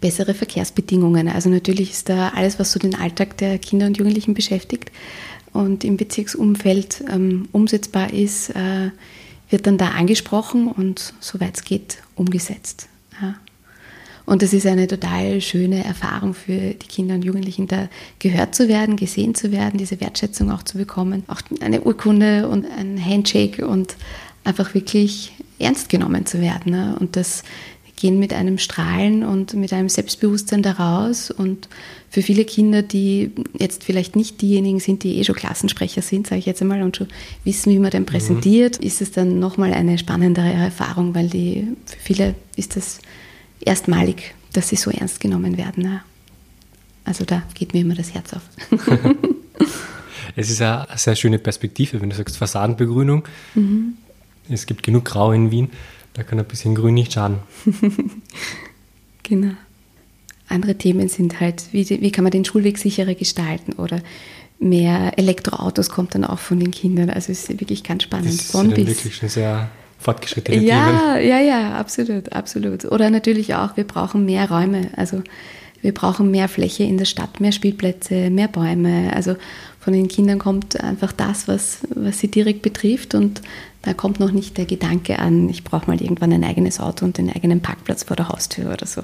bessere 0.00 0.34
Verkehrsbedingungen. 0.34 1.28
Also 1.28 1.48
natürlich 1.48 1.90
ist 1.90 2.08
da 2.08 2.30
alles, 2.30 2.58
was 2.58 2.72
so 2.72 2.78
den 2.78 2.94
Alltag 2.94 3.36
der 3.36 3.58
Kinder 3.58 3.86
und 3.86 3.98
Jugendlichen 3.98 4.34
beschäftigt 4.34 4.90
und 5.52 5.84
im 5.84 5.96
Bezirksumfeld 5.96 7.04
ähm, 7.10 7.48
umsetzbar 7.52 8.12
ist, 8.12 8.50
äh, 8.50 8.90
wird 9.50 9.66
dann 9.66 9.78
da 9.78 9.90
angesprochen 9.90 10.68
und 10.68 11.14
soweit 11.20 11.56
es 11.56 11.64
geht 11.64 11.98
umgesetzt. 12.16 12.88
Ja. 13.20 13.34
Und 14.26 14.42
es 14.42 14.52
ist 14.52 14.66
eine 14.66 14.86
total 14.86 15.40
schöne 15.40 15.82
Erfahrung 15.82 16.34
für 16.34 16.74
die 16.74 16.86
Kinder 16.86 17.14
und 17.14 17.24
Jugendlichen, 17.24 17.66
da 17.66 17.88
gehört 18.18 18.54
zu 18.54 18.68
werden, 18.68 18.96
gesehen 18.96 19.34
zu 19.34 19.52
werden, 19.52 19.78
diese 19.78 20.02
Wertschätzung 20.02 20.50
auch 20.50 20.62
zu 20.62 20.76
bekommen. 20.76 21.24
Auch 21.28 21.40
eine 21.60 21.80
Urkunde 21.80 22.46
und 22.46 22.66
ein 22.66 23.02
Handshake 23.02 23.66
und 23.66 23.96
einfach 24.44 24.74
wirklich 24.74 25.32
ernst 25.58 25.88
genommen 25.88 26.26
zu 26.26 26.42
werden. 26.42 26.72
Ne? 26.72 26.96
Und 27.00 27.16
das 27.16 27.42
gehen 27.98 28.18
mit 28.18 28.32
einem 28.32 28.58
Strahlen 28.58 29.24
und 29.24 29.54
mit 29.54 29.72
einem 29.72 29.88
Selbstbewusstsein 29.88 30.62
daraus. 30.62 31.30
Und 31.30 31.68
für 32.10 32.22
viele 32.22 32.44
Kinder, 32.44 32.82
die 32.82 33.32
jetzt 33.58 33.84
vielleicht 33.84 34.16
nicht 34.16 34.40
diejenigen 34.40 34.80
sind, 34.80 35.02
die 35.02 35.18
eh 35.18 35.24
schon 35.24 35.34
Klassensprecher 35.34 36.00
sind, 36.00 36.26
sage 36.26 36.38
ich 36.38 36.46
jetzt 36.46 36.62
einmal, 36.62 36.82
und 36.82 36.96
schon 36.96 37.08
wissen, 37.44 37.72
wie 37.72 37.78
man 37.78 37.90
den 37.90 38.02
mhm. 38.02 38.06
präsentiert, 38.06 38.80
mhm. 38.80 38.86
ist 38.86 39.02
es 39.02 39.10
dann 39.10 39.38
nochmal 39.38 39.74
eine 39.74 39.98
spannendere 39.98 40.50
Erfahrung, 40.52 41.14
weil 41.14 41.28
die, 41.28 41.66
für 41.86 41.98
viele 41.98 42.34
ist 42.56 42.76
das 42.76 43.00
erstmalig, 43.60 44.34
dass 44.52 44.68
sie 44.68 44.76
so 44.76 44.90
ernst 44.90 45.20
genommen 45.20 45.58
werden. 45.58 46.00
Also 47.04 47.24
da 47.24 47.42
geht 47.54 47.74
mir 47.74 47.80
immer 47.80 47.94
das 47.94 48.14
Herz 48.14 48.32
auf. 48.32 48.42
es 50.36 50.50
ist 50.50 50.62
eine 50.62 50.86
sehr 50.96 51.16
schöne 51.16 51.38
Perspektive, 51.38 52.00
wenn 52.00 52.10
du 52.10 52.16
sagst 52.16 52.36
Fassadenbegrünung. 52.36 53.24
Mhm. 53.54 53.94
Es 54.48 54.66
gibt 54.66 54.82
genug 54.82 55.04
Grau 55.04 55.32
in 55.32 55.50
Wien. 55.50 55.70
Da 56.18 56.24
kann 56.24 56.40
ein 56.40 56.44
bisschen 56.44 56.74
Grün 56.74 56.94
nicht 56.94 57.12
schaden. 57.12 57.38
genau. 59.22 59.52
Andere 60.48 60.74
Themen 60.74 61.08
sind 61.08 61.38
halt, 61.38 61.66
wie, 61.70 61.88
wie 61.88 62.10
kann 62.10 62.24
man 62.24 62.32
den 62.32 62.44
Schulweg 62.44 62.76
sicherer 62.76 63.14
gestalten 63.14 63.74
oder 63.74 64.00
mehr 64.58 65.16
Elektroautos 65.16 65.90
kommt 65.90 66.16
dann 66.16 66.24
auch 66.24 66.40
von 66.40 66.58
den 66.58 66.72
Kindern. 66.72 67.08
Also 67.08 67.30
es 67.30 67.48
ist 67.48 67.60
wirklich 67.60 67.84
ganz 67.84 68.02
spannend. 68.02 68.36
Das 68.36 68.48
sind 68.48 68.76
wirklich 68.76 69.14
schon 69.14 69.28
sehr 69.28 69.70
fortgeschrittene 70.00 70.60
ja, 70.60 70.86
Themen. 70.86 71.28
Ja, 71.28 71.38
ja, 71.38 71.78
absolut, 71.78 72.32
absolut. 72.32 72.84
Oder 72.86 73.10
natürlich 73.10 73.54
auch, 73.54 73.76
wir 73.76 73.84
brauchen 73.84 74.24
mehr 74.24 74.50
Räume. 74.50 74.90
Also 74.96 75.22
wir 75.82 75.94
brauchen 75.94 76.32
mehr 76.32 76.48
Fläche 76.48 76.82
in 76.82 76.98
der 76.98 77.04
Stadt, 77.04 77.38
mehr 77.38 77.52
Spielplätze, 77.52 78.30
mehr 78.30 78.48
Bäume. 78.48 79.12
Also 79.14 79.36
von 79.78 79.92
den 79.92 80.08
Kindern 80.08 80.40
kommt 80.40 80.80
einfach 80.82 81.12
das, 81.12 81.46
was, 81.46 81.78
was 81.94 82.18
sie 82.18 82.28
direkt 82.28 82.62
betrifft 82.62 83.14
und 83.14 83.40
da 83.82 83.94
kommt 83.94 84.18
noch 84.20 84.32
nicht 84.32 84.58
der 84.58 84.66
Gedanke 84.66 85.18
an, 85.18 85.48
ich 85.48 85.64
brauche 85.64 85.86
mal 85.86 86.00
irgendwann 86.00 86.32
ein 86.32 86.44
eigenes 86.44 86.80
Auto 86.80 87.04
und 87.04 87.16
den 87.16 87.30
eigenen 87.30 87.60
Parkplatz 87.60 88.02
vor 88.02 88.16
der 88.16 88.28
Haustür 88.28 88.72
oder 88.72 88.86
so. 88.86 89.02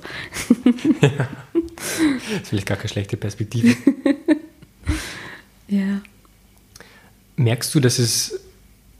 Ja. 1.00 1.28
Das 1.76 2.42
ist 2.42 2.48
vielleicht 2.48 2.66
gar 2.66 2.76
keine 2.76 2.88
schlechte 2.88 3.16
Perspektive. 3.16 3.76
ja. 5.68 6.00
Merkst 7.36 7.74
du, 7.74 7.80
dass 7.80 7.98
es 7.98 8.40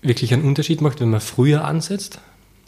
wirklich 0.02 0.34
einen 0.34 0.44
Unterschied 0.44 0.80
macht, 0.80 1.00
wenn 1.00 1.10
man 1.10 1.20
früher 1.20 1.64
ansetzt? 1.64 2.20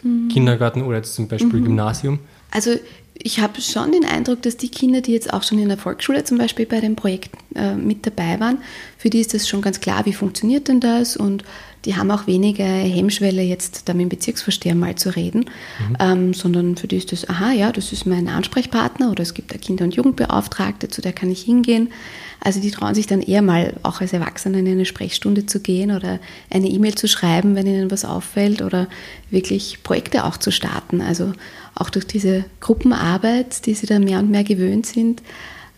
Mhm. 0.02 0.28
Kindergarten 0.28 0.82
oder 0.82 0.98
jetzt 0.98 1.14
zum 1.14 1.28
Beispiel 1.28 1.60
mhm. 1.60 1.64
Gymnasium? 1.64 2.20
Also 2.50 2.76
ich 3.14 3.40
habe 3.40 3.60
schon 3.60 3.92
den 3.92 4.04
Eindruck, 4.04 4.42
dass 4.42 4.56
die 4.56 4.68
Kinder, 4.68 5.00
die 5.00 5.12
jetzt 5.12 5.32
auch 5.32 5.42
schon 5.42 5.58
in 5.58 5.68
der 5.68 5.78
Volksschule 5.78 6.25
zum 6.25 6.38
Beispiel 6.38 6.66
bei 6.66 6.80
dem 6.80 6.96
Projekt 6.96 7.30
äh, 7.54 7.75
mit 7.75 8.06
dabei 8.06 8.38
waren, 8.40 8.58
für 9.06 9.10
die 9.10 9.20
ist 9.20 9.34
das 9.34 9.48
schon 9.48 9.62
ganz 9.62 9.78
klar, 9.78 10.04
wie 10.04 10.12
funktioniert 10.12 10.66
denn 10.66 10.80
das 10.80 11.16
und 11.16 11.44
die 11.84 11.94
haben 11.94 12.10
auch 12.10 12.26
weniger 12.26 12.64
Hemmschwelle, 12.64 13.40
jetzt 13.40 13.88
da 13.88 13.94
mit 13.94 14.02
dem 14.02 14.08
Bezirksvorsteher 14.08 14.75
mal 14.75 14.96
zu 14.96 15.14
reden, 15.14 15.44
mhm. 15.88 15.96
ähm, 16.00 16.34
sondern 16.34 16.76
für 16.76 16.88
die 16.88 16.96
ist 16.96 17.12
das, 17.12 17.28
aha, 17.28 17.52
ja, 17.52 17.70
das 17.70 17.92
ist 17.92 18.04
mein 18.04 18.26
Ansprechpartner 18.26 19.12
oder 19.12 19.22
es 19.22 19.32
gibt 19.32 19.52
eine 19.52 19.60
Kinder- 19.60 19.84
und 19.84 19.94
Jugendbeauftragte, 19.94 20.88
zu 20.88 21.02
der 21.02 21.12
kann 21.12 21.30
ich 21.30 21.42
hingehen. 21.42 21.92
Also 22.40 22.58
die 22.58 22.72
trauen 22.72 22.96
sich 22.96 23.06
dann 23.06 23.22
eher 23.22 23.42
mal 23.42 23.75
auch 23.84 24.00
als 24.00 24.12
Erwachsene 24.12 24.58
in 24.58 24.66
eine 24.66 24.84
Sprechstunde 24.84 25.46
zu 25.46 25.60
gehen 25.60 25.92
oder 25.92 26.18
eine 26.50 26.66
E-Mail 26.66 26.96
zu 26.96 27.06
schreiben, 27.06 27.54
wenn 27.54 27.68
ihnen 27.68 27.92
was 27.92 28.04
auffällt 28.04 28.60
oder 28.60 28.88
wirklich 29.30 29.84
Projekte 29.84 30.25
auch 30.25 30.36
zu 30.36 30.50
starten. 30.50 31.00
Also 31.00 31.32
auch 31.76 31.90
durch 31.90 32.08
diese 32.08 32.44
Gruppenarbeit, 32.58 33.66
die 33.66 33.75
sie 33.75 33.86
dann 33.86 34.02
mehr 34.02 34.18
und 34.18 34.32
mehr 34.32 34.42
gewöhnt 34.42 34.86
sind, 34.86 35.22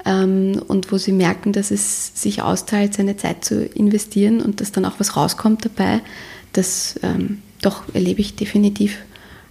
ähm, 0.05 0.63
und 0.69 0.93
wo 0.93 0.99
sie 0.99 1.13
merken, 1.13 1.53
dass 1.53 1.71
es 1.71 2.21
sich 2.21 2.43
austeilt, 2.43 2.95
seine 2.95 3.17
Zeit 3.17 3.45
zu 3.45 3.65
investieren 3.65 4.41
und 4.41 4.61
dass 4.61 4.73
dann 4.73 4.85
auch 4.85 4.99
was 4.99 5.17
rauskommt 5.17 5.65
dabei, 5.65 6.01
das 6.53 6.99
ähm, 7.03 7.43
doch 7.63 7.83
erlebe 7.95 8.21
ich 8.21 8.37
definitiv 8.37 8.99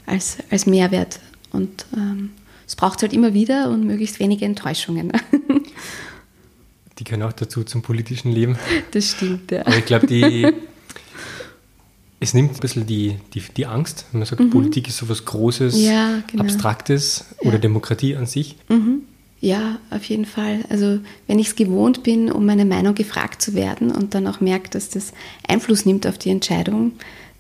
als, 0.06 0.38
als 0.50 0.66
Mehrwert. 0.66 1.20
Und 1.52 1.86
ähm, 1.96 2.32
es 2.66 2.76
braucht 2.76 3.02
halt 3.02 3.14
immer 3.14 3.34
wieder 3.34 3.70
und 3.70 3.86
möglichst 3.86 4.20
wenige 4.20 4.46
Enttäuschungen. 4.46 5.12
die 7.00 7.04
gehören 7.04 7.24
auch 7.24 7.34
dazu 7.34 7.64
zum 7.64 7.82
politischen 7.82 8.32
Leben. 8.32 8.58
Das 8.92 9.12
stimmt, 9.12 9.52
ja. 9.52 9.62
Aber 9.62 9.78
ich 9.78 9.86
glaube, 9.86 10.08
die, 10.08 10.52
es 12.20 12.34
nimmt 12.34 12.56
ein 12.56 12.60
bisschen 12.60 12.88
die, 12.88 13.18
die, 13.34 13.44
die 13.56 13.66
Angst, 13.66 14.06
wenn 14.12 14.20
man 14.20 14.28
sagt, 14.28 14.42
mhm. 14.42 14.50
Politik 14.50 14.88
ist 14.88 14.98
so 14.98 15.10
was 15.10 15.26
Großes, 15.26 15.80
ja, 15.80 16.24
genau. 16.28 16.44
Abstraktes 16.44 17.26
oder 17.40 17.54
ja. 17.54 17.60
Demokratie 17.60 18.16
an 18.16 18.26
sich. 18.26 18.56
Mhm. 18.70 19.04
Ja, 19.40 19.78
auf 19.92 20.04
jeden 20.06 20.26
Fall. 20.26 20.66
Also 20.70 21.00
wenn 21.28 21.38
ich 21.38 21.48
es 21.50 21.56
gewohnt 21.56 22.04
bin, 22.04 22.32
um 22.32 22.46
meine 22.46 22.66
Meinung 22.66 22.96
gefragt 22.96 23.42
zu 23.42 23.54
werden 23.54 23.92
und 23.92 24.16
dann 24.16 24.26
auch 24.28 24.42
merke, 24.42 24.70
dass 24.70 24.90
das 24.90 25.14
Einfluss 25.48 25.86
nimmt 25.86 26.08
auf 26.08 26.18
die 26.18 26.32
Entscheidung, 26.32 26.94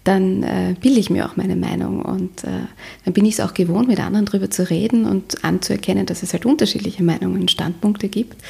dann 0.03 0.43
äh, 0.43 0.75
bilde 0.79 0.99
ich 0.99 1.09
mir 1.09 1.25
auch 1.25 1.35
meine 1.35 1.55
Meinung 1.55 2.01
und 2.01 2.43
äh, 2.45 2.61
dann 3.03 3.13
bin 3.13 3.25
ich 3.25 3.33
es 3.33 3.39
auch 3.41 3.53
gewohnt, 3.53 3.89
mit 3.89 3.99
anderen 3.99 4.25
darüber 4.25 4.49
zu 4.49 4.69
reden 4.69 5.05
und 5.05 5.43
anzuerkennen, 5.43 6.05
dass 6.05 6.23
es 6.23 6.31
halt 6.31 6.45
unterschiedliche 6.45 7.03
Meinungen 7.03 7.41
und 7.41 7.51
Standpunkte 7.51 8.07
gibt 8.07 8.41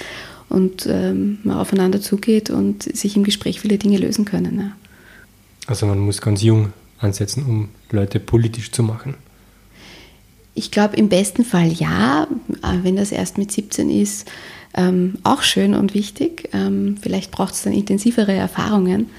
und 0.50 0.86
ähm, 0.86 1.40
man 1.44 1.58
aufeinander 1.58 2.00
zugeht 2.00 2.50
und 2.50 2.84
sich 2.84 3.16
im 3.16 3.24
Gespräch 3.24 3.62
viele 3.62 3.78
Dinge 3.78 3.98
lösen 3.98 4.26
können. 4.26 4.60
Ja. 4.60 4.72
Also 5.66 5.86
man 5.88 6.00
muss 6.00 6.22
ganz 6.22 6.44
jung 6.44 6.74
ansetzen, 7.00 7.44
um 7.46 7.70
Leute 7.92 8.20
politisch 8.20 8.72
zu 8.72 8.84
machen. 8.84 9.16
Ich 10.58 10.72
glaube, 10.72 10.96
im 10.96 11.08
besten 11.08 11.46
Fall 11.46 11.72
ja, 11.72 12.28
äh, 12.64 12.78
wenn 12.82 12.96
das 12.96 13.12
erst 13.12 13.38
mit 13.38 13.52
17 13.52 13.92
ist, 13.92 14.28
ähm, 14.74 15.20
auch 15.22 15.44
schön 15.44 15.76
und 15.76 15.94
wichtig. 15.94 16.50
Ähm, 16.52 16.98
vielleicht 17.00 17.30
braucht 17.30 17.54
es 17.54 17.62
dann 17.62 17.74
intensivere 17.74 18.34
Erfahrungen. 18.34 19.12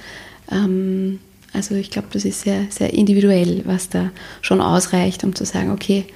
Ähm, 0.51 1.21
also 1.53 1.77
ich 1.77 1.93
glaube, 1.93 2.09
das 2.11 2.25
ist 2.25 2.41
sehr, 2.41 2.67
sehr 2.71 2.93
individuell, 2.93 3.63
was 3.67 3.89
da 3.89 4.11
schon 4.43 4.61
ausreicht, 4.61 5.23
um 5.23 5.33
zu 5.33 5.45
sagen, 5.45 5.71
okay, 5.71 6.07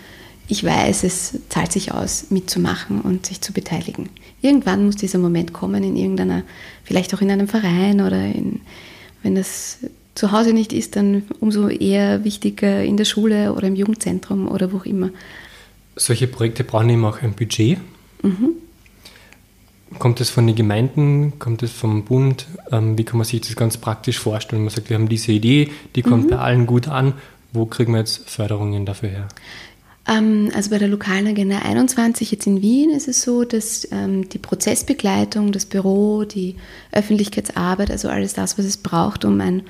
ich 0.48 0.64
weiß, 0.64 1.04
es 1.04 1.38
zahlt 1.48 1.70
sich 1.70 1.92
aus, 1.92 2.26
mitzumachen 2.30 3.00
und 3.00 3.26
sich 3.26 3.40
zu 3.40 3.52
beteiligen. 3.52 4.08
Irgendwann 4.40 4.84
muss 4.84 4.96
dieser 4.96 5.20
Moment 5.20 5.52
kommen 5.52 5.84
in 5.84 5.94
irgendeiner, 5.94 6.42
vielleicht 6.82 7.14
auch 7.14 7.20
in 7.20 7.30
einem 7.30 7.46
Verein 7.46 8.00
oder 8.00 8.24
in, 8.24 8.60
wenn 9.22 9.36
das 9.36 9.78
zu 10.14 10.32
Hause 10.32 10.52
nicht 10.52 10.72
ist, 10.72 10.96
dann 10.96 11.22
umso 11.40 11.68
eher 11.68 12.24
wichtiger 12.24 12.82
in 12.82 12.96
der 12.96 13.04
Schule 13.04 13.54
oder 13.54 13.66
im 13.68 13.74
Jugendzentrum 13.74 14.48
oder 14.48 14.72
wo 14.72 14.78
auch 14.78 14.84
immer. 14.84 15.10
Solche 15.96 16.26
Projekte 16.26 16.64
brauchen 16.64 16.90
eben 16.90 17.04
auch 17.04 17.22
ein 17.22 17.32
Budget. 17.32 17.78
Mhm. 18.22 18.50
Kommt 19.98 20.20
das 20.20 20.30
von 20.30 20.46
den 20.46 20.56
Gemeinden? 20.56 21.38
Kommt 21.38 21.62
das 21.62 21.70
vom 21.70 22.04
Bund? 22.04 22.46
Ähm, 22.70 22.96
wie 22.96 23.04
kann 23.04 23.18
man 23.18 23.26
sich 23.26 23.42
das 23.42 23.56
ganz 23.56 23.76
praktisch 23.76 24.18
vorstellen? 24.18 24.62
Man 24.62 24.70
sagt, 24.70 24.88
wir 24.88 24.96
haben 24.96 25.08
diese 25.08 25.32
Idee, 25.32 25.70
die 25.94 26.02
kommt 26.02 26.26
mhm. 26.26 26.30
bei 26.30 26.38
allen 26.38 26.66
gut 26.66 26.88
an. 26.88 27.14
Wo 27.52 27.66
kriegen 27.66 27.92
wir 27.92 27.98
jetzt 27.98 28.28
Förderungen 28.28 28.86
dafür 28.86 29.10
her? 29.10 29.28
Ähm, 30.08 30.50
also 30.54 30.70
bei 30.70 30.78
der 30.78 30.88
lokalen 30.88 31.26
Agenda 31.26 31.58
21 31.58 32.30
jetzt 32.30 32.46
in 32.46 32.62
Wien 32.62 32.90
ist 32.90 33.08
es 33.08 33.22
so, 33.22 33.44
dass 33.44 33.86
ähm, 33.92 34.28
die 34.28 34.38
Prozessbegleitung, 34.38 35.52
das 35.52 35.66
Büro, 35.66 36.24
die 36.24 36.56
Öffentlichkeitsarbeit, 36.90 37.90
also 37.90 38.08
alles 38.08 38.32
das, 38.32 38.58
was 38.58 38.64
es 38.64 38.78
braucht, 38.78 39.24
um 39.24 39.40
ein 39.40 39.62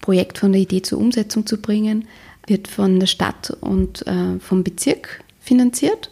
Projekt 0.00 0.38
von 0.38 0.52
der 0.52 0.60
Idee 0.60 0.82
zur 0.82 0.98
Umsetzung 0.98 1.46
zu 1.46 1.60
bringen, 1.60 2.06
wird 2.46 2.68
von 2.68 2.98
der 2.98 3.06
Stadt 3.06 3.56
und 3.60 4.06
äh, 4.06 4.38
vom 4.40 4.64
Bezirk 4.64 5.22
finanziert. 5.40 6.10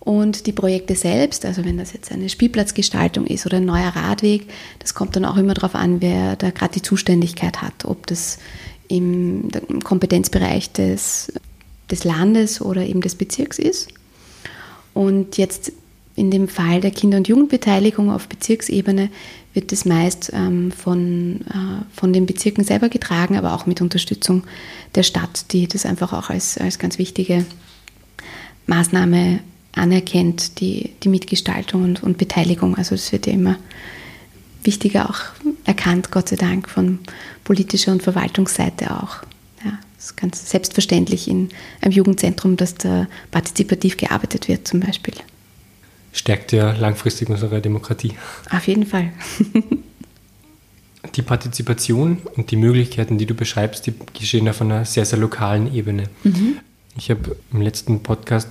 Und 0.00 0.46
die 0.46 0.52
Projekte 0.52 0.96
selbst, 0.96 1.46
also 1.46 1.64
wenn 1.64 1.78
das 1.78 1.94
jetzt 1.94 2.12
eine 2.12 2.28
Spielplatzgestaltung 2.28 3.26
ist 3.26 3.46
oder 3.46 3.56
ein 3.56 3.64
neuer 3.64 3.88
Radweg, 3.88 4.48
das 4.78 4.92
kommt 4.92 5.16
dann 5.16 5.24
auch 5.24 5.38
immer 5.38 5.54
darauf 5.54 5.74
an, 5.74 6.02
wer 6.02 6.36
da 6.36 6.50
gerade 6.50 6.74
die 6.74 6.82
Zuständigkeit 6.82 7.62
hat, 7.62 7.86
ob 7.86 8.06
das 8.06 8.38
im 8.88 9.48
Kompetenzbereich 9.82 10.72
des 10.72 11.32
des 11.90 12.04
Landes 12.04 12.60
oder 12.60 12.84
eben 12.84 13.00
des 13.00 13.14
Bezirks 13.14 13.58
ist. 13.58 13.88
Und 14.92 15.36
jetzt 15.36 15.72
in 16.16 16.30
dem 16.30 16.48
Fall 16.48 16.80
der 16.80 16.92
Kinder- 16.92 17.16
und 17.16 17.28
Jugendbeteiligung 17.28 18.10
auf 18.10 18.28
Bezirksebene 18.28 19.10
wird 19.54 19.72
das 19.72 19.84
meist 19.84 20.32
ähm, 20.34 20.72
von, 20.72 21.40
äh, 21.42 21.84
von 21.94 22.12
den 22.12 22.26
Bezirken 22.26 22.64
selber 22.64 22.88
getragen, 22.88 23.36
aber 23.36 23.54
auch 23.54 23.66
mit 23.66 23.80
Unterstützung 23.80 24.42
der 24.94 25.04
Stadt, 25.04 25.52
die 25.52 25.68
das 25.68 25.86
einfach 25.86 26.12
auch 26.12 26.28
als, 26.28 26.58
als 26.58 26.78
ganz 26.78 26.98
wichtige 26.98 27.46
Maßnahme 28.66 29.40
anerkennt, 29.72 30.60
die, 30.60 30.90
die 31.02 31.08
Mitgestaltung 31.08 31.84
und, 31.84 32.02
und 32.02 32.18
Beteiligung. 32.18 32.76
Also 32.76 32.94
es 32.94 33.10
wird 33.12 33.26
ja 33.26 33.32
immer 33.32 33.56
wichtiger 34.62 35.08
auch 35.08 35.20
erkannt, 35.64 36.10
Gott 36.10 36.28
sei 36.28 36.36
Dank, 36.36 36.68
von 36.68 36.98
politischer 37.44 37.92
und 37.92 38.02
Verwaltungsseite 38.02 39.02
auch. 39.02 39.18
Das 40.04 40.10
ist 40.10 40.16
ganz 40.16 40.50
selbstverständlich 40.50 41.28
in 41.28 41.48
einem 41.80 41.92
Jugendzentrum, 41.92 42.56
dass 42.56 42.74
da 42.74 43.06
partizipativ 43.30 43.96
gearbeitet 43.96 44.48
wird 44.48 44.68
zum 44.68 44.80
Beispiel. 44.80 45.14
Stärkt 46.14 46.52
ja 46.52 46.72
langfristig 46.72 47.28
unsere 47.28 47.60
Demokratie. 47.60 48.14
Auf 48.50 48.66
jeden 48.66 48.86
Fall. 48.86 49.12
die 51.16 51.22
Partizipation 51.22 52.22
und 52.36 52.50
die 52.50 52.56
Möglichkeiten, 52.56 53.18
die 53.18 53.26
du 53.26 53.34
beschreibst, 53.34 53.86
die 53.86 53.94
geschehen 54.18 54.48
auf 54.48 54.62
einer 54.62 54.84
sehr, 54.84 55.04
sehr 55.04 55.18
lokalen 55.18 55.74
Ebene. 55.74 56.04
Mhm. 56.22 56.58
Ich 56.96 57.10
habe 57.10 57.36
im 57.52 57.60
letzten 57.60 58.02
Podcast 58.02 58.48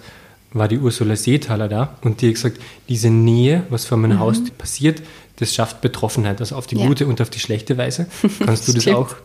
war 0.53 0.67
die 0.67 0.79
Ursula 0.79 1.15
Seethaler 1.15 1.67
da 1.67 1.97
und 2.01 2.21
die 2.21 2.27
hat 2.27 2.35
gesagt, 2.35 2.59
diese 2.89 3.09
Nähe, 3.09 3.63
was 3.69 3.85
vor 3.85 3.97
meinem 3.97 4.17
mhm. 4.17 4.21
Haus 4.21 4.41
passiert, 4.57 5.01
das 5.37 5.53
schafft 5.53 5.81
Betroffenheit, 5.81 6.39
also 6.39 6.55
auf 6.55 6.67
die 6.67 6.77
ja. 6.77 6.85
gute 6.85 7.07
und 7.07 7.19
auf 7.19 7.29
die 7.29 7.39
schlechte 7.39 7.77
Weise. 7.77 8.07
Kannst 8.45 8.67
du 8.67 8.73
das 8.73 8.87
auch 8.87 9.15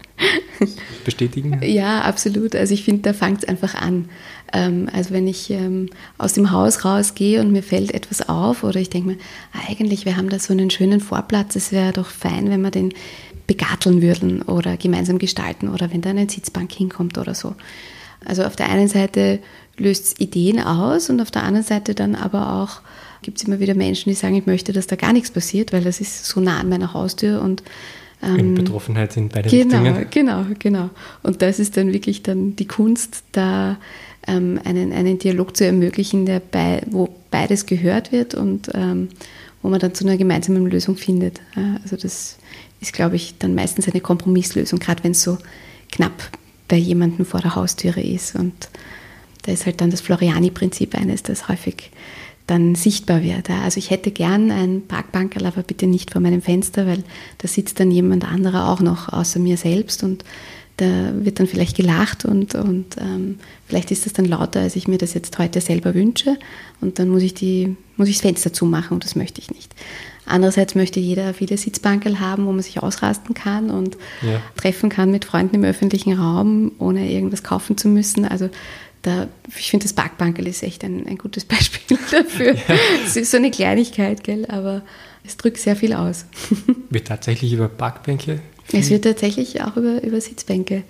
bestätigen? 1.05 1.61
Ja, 1.63 2.01
absolut. 2.01 2.57
Also 2.57 2.75
ich 2.75 2.85
finde, 2.85 3.03
da 3.03 3.13
fängt 3.13 3.43
es 3.43 3.49
einfach 3.49 3.75
an. 3.75 4.09
Ähm, 4.53 4.89
also 4.93 5.13
wenn 5.13 5.29
ich 5.29 5.51
ähm, 5.51 5.91
aus 6.17 6.33
dem 6.33 6.51
Haus 6.51 6.85
rausgehe 6.85 7.41
und 7.41 7.53
mir 7.53 7.63
fällt 7.63 7.93
etwas 7.93 8.29
auf 8.29 8.65
oder 8.65 8.81
ich 8.81 8.89
denke 8.89 9.11
mir, 9.11 9.17
eigentlich, 9.69 10.07
wir 10.07 10.17
haben 10.17 10.31
da 10.31 10.39
so 10.39 10.53
einen 10.53 10.71
schönen 10.71 11.01
Vorplatz, 11.01 11.57
es 11.57 11.73
wäre 11.73 11.93
doch 11.93 12.09
fein, 12.09 12.49
wenn 12.49 12.63
wir 12.63 12.71
den 12.71 12.95
begarteln 13.47 14.03
würden 14.03 14.43
oder 14.43 14.77
gemeinsam 14.77 15.19
gestalten 15.19 15.69
oder 15.69 15.93
wenn 15.93 16.01
da 16.01 16.11
eine 16.11 16.29
Sitzbank 16.29 16.73
hinkommt 16.73 17.19
oder 17.19 17.35
so. 17.35 17.55
Also 18.25 18.45
auf 18.45 18.57
der 18.57 18.69
einen 18.69 18.89
Seite 18.89 19.41
löst 19.79 20.07
es 20.07 20.21
Ideen 20.21 20.61
aus 20.61 21.11
und 21.11 21.21
auf 21.21 21.31
der 21.31 21.43
anderen 21.43 21.67
Seite 21.67 21.95
dann 21.95 22.15
aber 22.15 22.55
auch 22.55 22.81
gibt 23.23 23.39
es 23.39 23.45
immer 23.45 23.59
wieder 23.61 23.75
Menschen, 23.75 24.11
die 24.11 24.15
sagen, 24.15 24.37
ich 24.37 24.47
möchte, 24.47 24.73
dass 24.73 24.87
da 24.87 24.97
gar 24.97 25.13
nichts 25.13 25.31
passiert, 25.31 25.73
weil 25.73 25.83
das 25.83 26.01
ist 26.01 26.25
so 26.25 26.41
nah 26.41 26.61
an 26.61 26.69
meiner 26.69 26.95
Haustür 26.95 27.43
und 27.43 27.63
ähm, 28.23 28.55
Betroffenheit 28.55 29.13
sind 29.13 29.33
beide 29.33 29.49
genau, 29.49 29.83
Richtungen. 29.83 30.07
Genau, 30.11 30.45
genau. 30.59 30.91
Und 31.23 31.41
das 31.43 31.59
ist 31.59 31.77
dann 31.77 31.93
wirklich 31.93 32.23
dann 32.23 32.57
die 32.57 32.67
Kunst, 32.67 33.23
da 33.33 33.77
ähm, 34.27 34.61
einen, 34.65 34.93
einen 34.93 35.19
Dialog 35.19 35.57
zu 35.57 35.65
ermöglichen, 35.65 36.27
der 36.27 36.41
bei, 36.41 36.83
wo 36.87 37.09
beides 37.31 37.67
gehört 37.67 38.11
wird 38.11 38.35
und 38.35 38.71
ähm, 38.75 39.09
wo 39.63 39.69
man 39.69 39.81
dann 39.81 39.95
zu 39.95 40.05
einer 40.05 40.17
gemeinsamen 40.17 40.67
Lösung 40.67 40.97
findet. 40.97 41.41
Also 41.83 41.97
das 41.97 42.39
ist, 42.81 42.93
glaube 42.93 43.17
ich, 43.17 43.39
dann 43.39 43.55
meistens 43.55 43.89
eine 43.89 44.01
Kompromisslösung, 44.01 44.79
gerade 44.79 45.03
wenn 45.03 45.13
es 45.13 45.23
so 45.23 45.39
knapp 45.91 46.31
bei 46.69 46.77
jemandem 46.77 47.27
vor 47.27 47.41
der 47.41 47.57
Haustüre 47.57 48.01
ist. 48.01 48.37
Und 48.37 48.69
da 49.49 49.55
ist 49.55 49.65
halt 49.65 49.81
dann 49.81 49.91
das 49.91 50.03
Floriani-Prinzip 50.03 50.95
eines, 50.95 51.23
das 51.23 51.49
häufig 51.49 51.91
dann 52.47 52.75
sichtbar 52.75 53.23
wird. 53.23 53.49
Also 53.49 53.79
ich 53.79 53.89
hätte 53.89 54.11
gern 54.11 54.51
ein 54.51 54.83
Parkbankerl, 54.87 55.47
aber 55.47 55.63
bitte 55.63 55.87
nicht 55.87 56.11
vor 56.11 56.21
meinem 56.21 56.43
Fenster, 56.43 56.87
weil 56.87 57.03
da 57.39 57.49
sitzt 57.49 57.81
dann 57.81 57.91
jemand 57.91 58.31
anderer 58.31 58.69
auch 58.69 58.81
noch 58.81 59.11
außer 59.11 59.39
mir 59.39 59.57
selbst 59.57 60.03
und 60.03 60.23
da 60.77 60.85
wird 61.15 61.41
dann 61.41 61.47
vielleicht 61.47 61.79
gelacht 61.79 62.27
und, 62.27 62.55
und 62.57 62.97
ähm, 62.99 63.39
vielleicht 63.67 63.91
ist 63.91 64.05
das 64.05 64.13
dann 64.13 64.27
lauter, 64.27 64.61
als 64.61 64.77
ich 64.77 64.87
mir 64.87 64.99
das 64.99 65.15
jetzt 65.15 65.39
heute 65.39 65.63
selber 65.63 65.95
wünsche 65.95 66.37
und 66.83 66.99
dann 66.99 67.09
muss 67.09 67.23
ich, 67.23 67.33
die, 67.33 67.75
muss 67.97 68.09
ich 68.09 68.17
das 68.17 68.23
Fenster 68.23 68.53
zumachen 68.53 68.95
und 68.95 69.05
das 69.05 69.17
möchte 69.17 69.41
ich 69.41 69.51
nicht. 69.51 69.75
Andererseits 70.27 70.75
möchte 70.75 71.01
jeder 71.01 71.33
viele 71.33 71.57
Sitzbankerl 71.57 72.21
haben, 72.21 72.45
wo 72.45 72.53
man 72.53 72.63
sich 72.63 72.83
ausrasten 72.83 73.35
kann 73.35 73.71
und 73.71 73.97
ja. 74.21 74.43
treffen 74.57 74.91
kann 74.91 75.11
mit 75.11 75.25
Freunden 75.25 75.57
im 75.57 75.65
öffentlichen 75.65 76.13
Raum, 76.13 76.73
ohne 76.79 77.11
irgendwas 77.11 77.43
kaufen 77.43 77.79
zu 77.79 77.89
müssen. 77.89 78.27
Also 78.27 78.51
da, 79.03 79.29
ich 79.57 79.71
finde, 79.71 79.85
das 79.85 79.93
Parkbankerl 79.93 80.47
ist 80.47 80.63
echt 80.63 80.85
ein, 80.85 81.07
ein 81.07 81.19
gutes 81.19 81.45
Beispiel 81.47 81.99
dafür. 82.11 82.55
Ja. 82.55 82.75
Es 83.05 83.17
ist 83.17 83.31
so 83.31 83.37
eine 83.37 83.51
Kleinigkeit, 83.51 84.25
gell, 84.25 84.47
aber 84.47 84.83
es 85.25 85.37
drückt 85.37 85.59
sehr 85.59 85.77
viel 85.77 85.93
aus. 85.93 86.25
Wird 86.91 87.09
tatsächlich 87.09 87.53
über 87.53 87.69
Parkbänke? 87.69 88.41
Es 88.71 88.91
wird 88.91 89.05
tatsächlich 89.05 89.63
auch 89.63 89.79
über, 89.79 90.03
über 90.03 90.21
Sitzbänke 90.21 90.83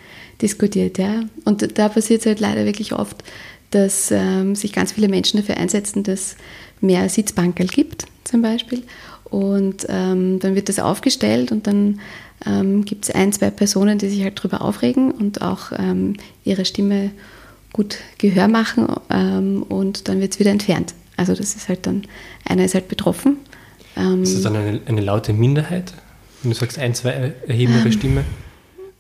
diskutiert, 0.43 0.99
ja. 0.99 1.23
Und 1.45 1.79
da 1.79 1.88
passiert 1.88 2.23
es 2.23 2.27
halt 2.27 2.41
leider 2.41 2.65
wirklich 2.65 2.93
oft, 2.93 3.23
dass 3.71 4.11
ähm, 4.11 4.57
sich 4.57 4.73
ganz 4.73 4.93
viele 4.93 5.09
Menschen 5.09 5.38
dafür 5.38 5.59
einsetzen, 5.59 6.03
dass 6.03 6.37
mehr 6.81 7.09
Sitzbankerl 7.09 7.69
gibt, 7.69 8.07
zum 8.25 8.43
Beispiel. 8.43 8.83
Und 9.25 9.87
ähm, 9.88 10.41
dann 10.41 10.55
wird 10.55 10.69
das 10.69 10.79
aufgestellt 10.81 11.53
und 11.53 11.69
dann 11.69 12.00
ähm, 12.47 12.85
gibt 12.85 13.05
es 13.05 13.15
ein, 13.15 13.33
zwei 13.33 13.50
Personen, 13.50 13.99
die 13.99 14.09
sich 14.09 14.23
halt 14.23 14.38
darüber 14.38 14.62
aufregen 14.62 15.11
und 15.11 15.43
auch 15.43 15.73
ähm, 15.77 16.15
ihre 16.45 16.65
Stimme 16.65 17.11
gut 17.78 17.99
Gehör 18.18 18.49
machen 18.49 18.88
ähm, 19.08 19.62
und 19.62 20.08
dann 20.08 20.20
wird 20.20 20.32
es 20.32 20.40
wieder 20.40 20.50
entfernt. 20.50 20.94
Also 21.16 21.35
das 21.35 21.54
ist 21.54 21.68
halt 21.68 21.87
dann, 21.87 22.02
einer 22.44 22.64
ist 22.64 22.75
halt 22.75 22.88
betroffen 22.88 23.38
Ähm, 23.97 24.23
ist 24.23 24.35
das 24.35 24.42
dann 24.42 24.56
eine, 24.56 24.80
eine, 24.87 25.00
laute 25.00 25.32
Minderheit, 25.32 25.92
wenn 26.42 26.50
du 26.50 26.56
sagst, 26.56 26.78
ein, 26.78 26.94
zwei 26.94 27.35
erheben 27.47 27.75
ihre 27.75 27.87
ähm, 27.87 27.92
Stimme? 27.92 28.25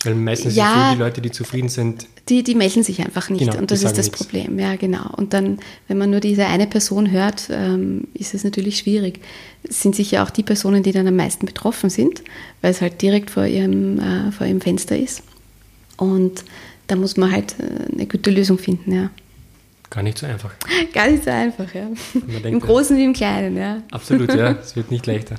Weil 0.04 0.14
meistens 0.14 0.54
ja, 0.54 0.90
so, 0.90 0.94
die 0.94 1.02
Leute, 1.02 1.20
die 1.20 1.32
zufrieden 1.32 1.68
sind. 1.68 2.06
Die, 2.28 2.44
die 2.44 2.54
melden 2.54 2.84
sich 2.84 3.00
einfach 3.00 3.30
nicht 3.30 3.40
genau, 3.40 3.58
und 3.58 3.72
das 3.72 3.82
ist 3.82 3.98
das 3.98 4.06
nichts. 4.06 4.18
Problem, 4.24 4.56
ja 4.60 4.76
genau. 4.76 5.10
Und 5.16 5.32
dann, 5.32 5.58
wenn 5.88 5.98
man 5.98 6.10
nur 6.10 6.20
diese 6.20 6.46
eine 6.46 6.68
Person 6.68 7.10
hört, 7.10 7.48
ähm, 7.50 8.06
ist 8.14 8.32
es 8.32 8.44
natürlich 8.44 8.78
schwierig. 8.78 9.18
Es 9.64 9.82
sind 9.82 9.96
sicher 9.96 10.22
auch 10.22 10.30
die 10.30 10.44
Personen, 10.44 10.84
die 10.84 10.92
dann 10.92 11.08
am 11.08 11.16
meisten 11.16 11.46
betroffen 11.46 11.90
sind, 11.90 12.22
weil 12.62 12.70
es 12.70 12.80
halt 12.80 13.02
direkt 13.02 13.30
vor 13.30 13.46
ihrem, 13.46 13.98
äh, 13.98 14.30
vor 14.30 14.46
ihrem 14.46 14.60
Fenster 14.60 14.96
ist. 14.96 15.22
Und 15.96 16.44
da 16.88 16.96
muss 16.96 17.16
man 17.16 17.30
halt 17.30 17.54
äh, 17.60 17.92
eine 17.92 18.06
gute 18.06 18.30
Lösung 18.30 18.58
finden, 18.58 18.92
ja. 18.92 19.10
Gar 19.90 20.02
nicht 20.02 20.18
so 20.18 20.26
einfach. 20.26 20.50
Gar 20.92 21.10
nicht 21.10 21.24
so 21.24 21.30
einfach, 21.30 21.72
ja. 21.74 21.88
Denkt, 22.14 22.44
Im 22.44 22.60
Großen 22.60 22.96
wie 22.96 23.04
im 23.04 23.12
Kleinen, 23.12 23.56
ja. 23.56 23.82
Absolut, 23.90 24.34
ja. 24.34 24.50
Es 24.62 24.76
wird 24.76 24.90
nicht 24.90 25.06
leichter. 25.06 25.36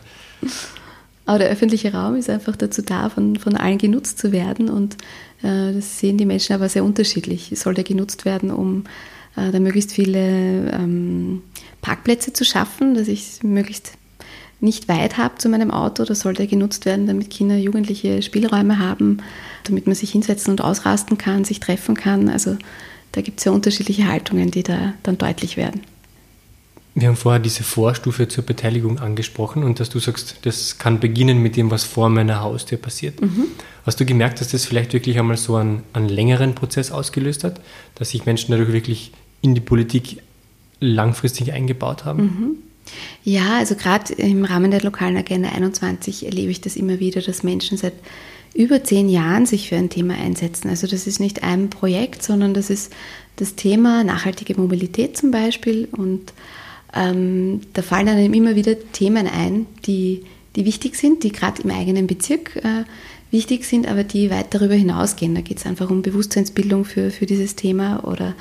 Aber 1.25 1.37
der 1.37 1.49
öffentliche 1.49 1.93
Raum 1.93 2.15
ist 2.15 2.29
einfach 2.29 2.55
dazu 2.55 2.81
da, 2.81 3.09
von, 3.09 3.35
von 3.35 3.55
allen 3.55 3.77
genutzt 3.77 4.17
zu 4.17 4.31
werden. 4.31 4.69
Und 4.69 4.95
äh, 5.43 5.73
das 5.73 5.99
sehen 5.99 6.17
die 6.17 6.25
Menschen 6.25 6.53
aber 6.53 6.69
sehr 6.69 6.83
unterschiedlich. 6.83 7.51
Soll 7.53 7.75
der 7.75 7.83
genutzt 7.83 8.25
werden, 8.25 8.49
um 8.49 8.85
äh, 9.35 9.51
da 9.51 9.59
möglichst 9.59 9.91
viele 9.91 10.71
ähm, 10.71 11.43
Parkplätze 11.81 12.33
zu 12.33 12.43
schaffen, 12.45 12.95
dass 12.95 13.07
ich 13.07 13.43
möglichst 13.43 13.98
nicht 14.61 14.87
weit 14.89 15.17
habe 15.17 15.37
zu 15.37 15.49
meinem 15.49 15.71
Auto, 15.71 16.03
oder 16.03 16.15
soll 16.15 16.33
der 16.33 16.47
genutzt 16.47 16.85
werden, 16.85 17.07
damit 17.07 17.29
Kinder, 17.29 17.57
Jugendliche 17.57 18.21
Spielräume 18.21 18.79
haben, 18.79 19.19
damit 19.63 19.85
man 19.85 19.95
sich 19.95 20.11
hinsetzen 20.11 20.51
und 20.51 20.61
ausrasten 20.61 21.17
kann, 21.17 21.45
sich 21.45 21.59
treffen 21.59 21.95
kann. 21.95 22.29
Also 22.29 22.57
da 23.11 23.21
gibt 23.21 23.39
es 23.39 23.45
ja 23.45 23.51
unterschiedliche 23.51 24.07
Haltungen, 24.07 24.51
die 24.51 24.63
da 24.63 24.93
dann 25.03 25.17
deutlich 25.17 25.57
werden. 25.57 25.81
Wir 26.95 27.07
haben 27.07 27.15
vorher 27.15 27.39
diese 27.39 27.63
Vorstufe 27.63 28.27
zur 28.27 28.43
Beteiligung 28.43 28.99
angesprochen 28.99 29.63
und 29.63 29.79
dass 29.79 29.89
du 29.89 29.99
sagst, 29.99 30.37
das 30.41 30.79
kann 30.79 30.99
beginnen 30.99 31.41
mit 31.41 31.55
dem, 31.55 31.71
was 31.71 31.83
vor 31.83 32.09
meiner 32.09 32.41
Haustür 32.41 32.77
passiert. 32.77 33.21
Mhm. 33.21 33.45
Hast 33.85 33.99
du 33.99 34.05
gemerkt, 34.05 34.41
dass 34.41 34.49
das 34.49 34.65
vielleicht 34.65 34.91
wirklich 34.91 35.17
einmal 35.17 35.37
so 35.37 35.55
einen, 35.55 35.83
einen 35.93 36.09
längeren 36.09 36.55
Prozess 36.55 36.91
ausgelöst 36.91 37.43
hat, 37.43 37.61
dass 37.95 38.09
sich 38.09 38.25
Menschen 38.25 38.51
dadurch 38.51 38.73
wirklich 38.73 39.13
in 39.41 39.55
die 39.55 39.61
Politik 39.61 40.21
langfristig 40.81 41.53
eingebaut 41.53 42.05
haben? 42.05 42.23
Mhm. 42.23 42.68
Ja, 43.23 43.57
also 43.57 43.75
gerade 43.75 44.13
im 44.13 44.45
Rahmen 44.45 44.71
der 44.71 44.81
lokalen 44.81 45.17
Agenda 45.17 45.49
21 45.49 46.25
erlebe 46.25 46.51
ich 46.51 46.61
das 46.61 46.75
immer 46.75 46.99
wieder, 46.99 47.21
dass 47.21 47.43
Menschen 47.43 47.77
seit 47.77 47.93
über 48.53 48.83
zehn 48.83 49.09
Jahren 49.09 49.45
sich 49.45 49.69
für 49.69 49.75
ein 49.75 49.89
Thema 49.89 50.15
einsetzen. 50.15 50.69
Also 50.69 50.87
das 50.87 51.07
ist 51.07 51.19
nicht 51.19 51.43
ein 51.43 51.69
Projekt, 51.69 52.23
sondern 52.23 52.53
das 52.53 52.69
ist 52.69 52.91
das 53.35 53.55
Thema 53.55 54.03
nachhaltige 54.03 54.59
Mobilität 54.59 55.15
zum 55.17 55.31
Beispiel 55.31 55.87
und 55.91 56.33
ähm, 56.93 57.61
da 57.73 57.81
fallen 57.81 58.07
einem 58.07 58.33
immer 58.33 58.55
wieder 58.55 58.75
Themen 58.91 59.27
ein, 59.27 59.67
die, 59.85 60.23
die 60.55 60.65
wichtig 60.65 60.95
sind, 60.95 61.23
die 61.23 61.31
gerade 61.31 61.61
im 61.61 61.69
eigenen 61.69 62.07
Bezirk 62.07 62.55
äh, 62.57 62.83
wichtig 63.31 63.65
sind, 63.65 63.87
aber 63.87 64.03
die 64.03 64.31
weit 64.31 64.53
darüber 64.53 64.73
hinausgehen. 64.73 65.35
Da 65.35 65.41
geht 65.41 65.59
es 65.59 65.65
einfach 65.65 65.89
um 65.89 66.01
Bewusstseinsbildung 66.01 66.85
für, 66.85 67.11
für 67.11 67.27
dieses 67.27 67.55
Thema 67.55 68.03
oder 68.05 68.35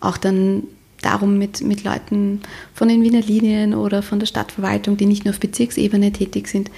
auch 0.00 0.16
dann 0.16 0.64
darum, 1.02 1.38
mit, 1.38 1.62
mit 1.62 1.84
Leuten 1.84 2.40
von 2.74 2.88
den 2.88 3.02
Wiener 3.02 3.20
Linien 3.20 3.74
oder 3.74 4.02
von 4.02 4.18
der 4.18 4.26
Stadtverwaltung, 4.26 4.96
die 4.96 5.06
nicht 5.06 5.24
nur 5.24 5.34
auf 5.34 5.40
Bezirksebene 5.40 6.12
tätig 6.12 6.48
sind, 6.48 6.70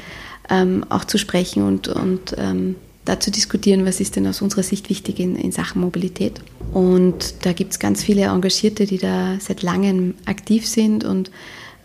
ähm, 0.51 0.85
auch 0.89 1.05
zu 1.05 1.19
sprechen 1.19 1.63
und, 1.67 1.89
und 1.89 2.35
ähm, 2.39 2.77
dazu 3.05 3.31
diskutieren, 3.31 3.85
was 3.85 4.01
ist 4.01 4.17
denn 4.17 4.27
aus 4.27 4.43
unserer 4.43 4.63
Sicht 4.63 4.89
wichtig 4.89 5.19
in, 5.19 5.37
in 5.37 5.53
Sachen 5.53 5.81
Mobilität. 5.81 6.41
Und 6.73 7.35
da 7.43 7.53
gibt 7.53 7.73
es 7.73 7.79
ganz 7.79 8.03
viele 8.03 8.23
Engagierte, 8.23 8.87
die 8.87 8.99
da 8.99 9.39
seit 9.41 9.63
langem 9.63 10.15
aktiv 10.27 10.67
sind 10.67 11.05
und 11.05 11.31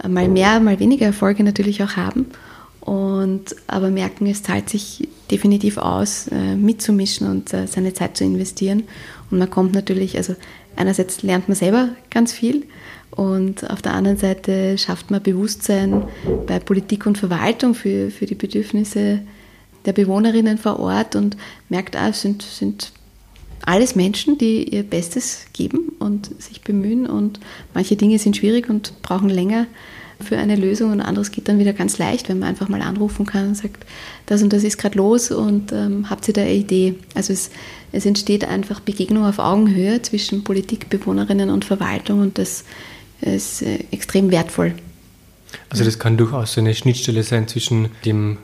mal 0.08 0.28
mehr, 0.28 0.60
mal 0.60 0.80
weniger 0.80 1.08
Erfolge 1.08 1.44
natürlich 1.44 1.82
auch 1.84 1.96
haben. 1.96 2.28
Und 2.82 3.56
aber 3.68 3.90
merken, 3.90 4.28
es 4.28 4.44
zahlt 4.44 4.70
sich 4.70 5.10
definitiv 5.30 5.78
aus, 5.78 6.28
äh, 6.30 6.56
mitzumischen 6.56 7.28
und 7.30 7.54
äh, 7.54 7.68
seine 7.68 7.94
Zeit 7.94 8.16
zu 8.16 8.24
investieren. 8.24 8.84
Und 9.30 9.40
man 9.40 9.50
kommt 9.50 9.74
natürlich, 9.74 10.16
also 10.16 10.36
einerseits 10.78 11.24
lernt 11.24 11.48
man 11.48 11.56
selber 11.56 11.90
ganz 12.10 12.32
viel 12.32 12.66
und 13.12 13.70
auf 13.70 13.82
der 13.82 13.94
anderen 13.94 14.18
Seite 14.18 14.78
schafft 14.78 15.12
man 15.12 15.24
Bewusstsein 15.24 16.04
bei 16.46 16.60
Politik 16.60 17.06
und 17.06 17.18
Verwaltung 17.18 17.74
für, 17.74 18.12
für 18.12 18.26
die 18.26 18.36
Bedürfnisse 18.36 19.22
der 19.86 19.94
Bewohnerinnen 19.94 20.58
vor 20.58 20.80
Ort 20.80 21.16
und 21.16 21.38
merkt, 21.70 21.96
ah, 21.96 22.10
es 22.10 22.22
sind, 22.22 22.42
sind 22.42 22.92
alles 23.62 23.96
Menschen, 23.96 24.38
die 24.38 24.64
ihr 24.64 24.84
Bestes 24.84 25.46
geben 25.54 25.94
und 26.00 26.42
sich 26.42 26.62
bemühen 26.62 27.08
und 27.08 27.40
manche 27.74 27.96
Dinge 27.96 28.20
sind 28.20 28.38
schwierig 28.38 28.70
und 28.70 29.02
brauchen 29.02 29.30
länger 29.30 29.66
für 30.20 30.38
eine 30.38 30.56
Lösung 30.56 30.92
und 30.92 31.02
anderes 31.02 31.32
geht 31.32 31.48
dann 31.48 31.60
wieder 31.60 31.74
ganz 31.74 31.98
leicht, 31.98 32.30
wenn 32.30 32.40
man 32.40 32.50
einfach 32.50 32.70
mal 32.70 32.82
anrufen 32.82 33.26
kann 33.26 33.50
und 33.50 33.56
sagt, 33.56 33.86
das 34.26 34.42
und 34.42 34.52
das 34.52 34.64
ist 34.64 34.78
gerade 34.78 34.98
los 34.98 35.32
und 35.32 35.72
ähm, 35.72 36.10
habt 36.10 36.28
ihr 36.28 36.34
da 36.34 36.42
eine 36.42 36.54
Idee? 36.54 36.96
Also 37.14 37.34
es, 37.34 37.52
es 37.92 38.06
entsteht 38.06 38.46
einfach 38.46 38.80
Begegnung 38.80 39.26
auf 39.26 39.40
Augenhöhe 39.40 40.02
zwischen 40.02 40.44
Politik, 40.44 40.90
Bewohnerinnen 40.90 41.50
und 41.50 41.66
Verwaltung 41.66 42.20
und 42.22 42.38
das 42.38 42.64
ist 43.22 43.62
äh, 43.62 43.80
extrem 43.92 44.32
wertvoll. 44.32 44.74
Also 45.70 45.84
das 45.84 46.00
kann 46.00 46.18
durchaus 46.18 46.58
eine 46.58 46.74
Schnittstelle 46.76 47.24
sein 47.24 47.48
zwischen 47.48 47.90
dem 48.06 48.38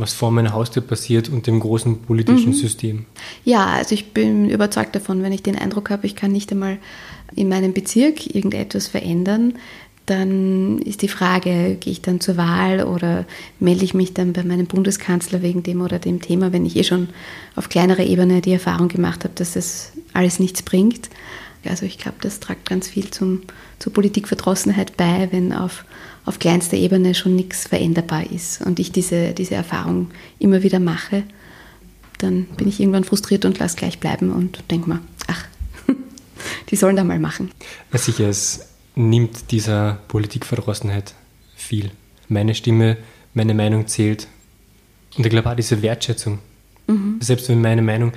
was 0.00 0.14
vor 0.14 0.30
meiner 0.30 0.52
Haustür 0.52 0.82
passiert 0.82 1.28
und 1.28 1.46
dem 1.46 1.60
großen 1.60 2.02
politischen 2.02 2.50
mhm. 2.50 2.54
System. 2.54 3.06
Ja, 3.44 3.66
also 3.66 3.94
ich 3.94 4.12
bin 4.12 4.48
überzeugt 4.48 4.94
davon, 4.94 5.22
wenn 5.22 5.32
ich 5.32 5.42
den 5.42 5.56
Eindruck 5.56 5.90
habe, 5.90 6.06
ich 6.06 6.16
kann 6.16 6.32
nicht 6.32 6.50
einmal 6.50 6.78
in 7.36 7.48
meinem 7.48 7.72
Bezirk 7.72 8.34
irgendetwas 8.34 8.88
verändern, 8.88 9.54
dann 10.06 10.78
ist 10.80 11.02
die 11.02 11.08
Frage, 11.08 11.76
gehe 11.78 11.92
ich 11.92 12.02
dann 12.02 12.20
zur 12.20 12.36
Wahl 12.36 12.82
oder 12.82 13.26
melde 13.60 13.84
ich 13.84 13.94
mich 13.94 14.12
dann 14.12 14.32
bei 14.32 14.42
meinem 14.42 14.66
Bundeskanzler 14.66 15.42
wegen 15.42 15.62
dem 15.62 15.80
oder 15.82 15.98
dem 15.98 16.20
Thema, 16.20 16.52
wenn 16.52 16.66
ich 16.66 16.76
eh 16.76 16.84
schon 16.84 17.08
auf 17.54 17.68
kleinerer 17.68 18.04
Ebene 18.04 18.40
die 18.40 18.52
Erfahrung 18.52 18.88
gemacht 18.88 19.24
habe, 19.24 19.34
dass 19.36 19.52
das 19.52 19.92
alles 20.12 20.40
nichts 20.40 20.62
bringt. 20.62 21.10
Also 21.64 21.86
ich 21.86 21.98
glaube, 21.98 22.16
das 22.22 22.40
tragt 22.40 22.68
ganz 22.68 22.88
viel 22.88 23.10
zum, 23.10 23.42
zur 23.78 23.92
Politikverdrossenheit 23.92 24.96
bei, 24.96 25.28
wenn 25.30 25.52
auf 25.52 25.84
auf 26.24 26.38
kleinster 26.38 26.76
Ebene 26.76 27.14
schon 27.14 27.34
nichts 27.34 27.66
veränderbar 27.66 28.30
ist 28.30 28.60
und 28.62 28.78
ich 28.78 28.92
diese, 28.92 29.32
diese 29.32 29.54
Erfahrung 29.54 30.10
immer 30.38 30.62
wieder 30.62 30.78
mache, 30.78 31.24
dann 32.18 32.44
bin 32.56 32.68
ich 32.68 32.80
irgendwann 32.80 33.04
frustriert 33.04 33.44
und 33.44 33.58
lasse 33.58 33.76
gleich 33.76 33.98
bleiben 33.98 34.30
und 34.30 34.62
denke 34.70 34.88
mir, 34.90 35.00
ach, 35.26 35.44
die 36.70 36.76
sollen 36.76 36.96
da 36.96 37.04
mal 37.04 37.18
machen. 37.18 37.50
Sicher, 37.94 38.28
es 38.28 38.66
nimmt 38.94 39.50
dieser 39.50 39.98
Politikverdrossenheit 40.08 41.14
viel. 41.56 41.90
Meine 42.28 42.54
Stimme, 42.54 42.96
meine 43.34 43.54
Meinung 43.54 43.86
zählt. 43.86 44.28
Und 45.16 45.24
ich 45.26 45.30
glaube 45.30 45.50
auch 45.50 45.56
diese 45.56 45.82
Wertschätzung. 45.82 46.38
Mhm. 46.86 47.16
Selbst 47.20 47.48
wenn 47.48 47.60
meine 47.60 47.82
Meinung 47.82 48.12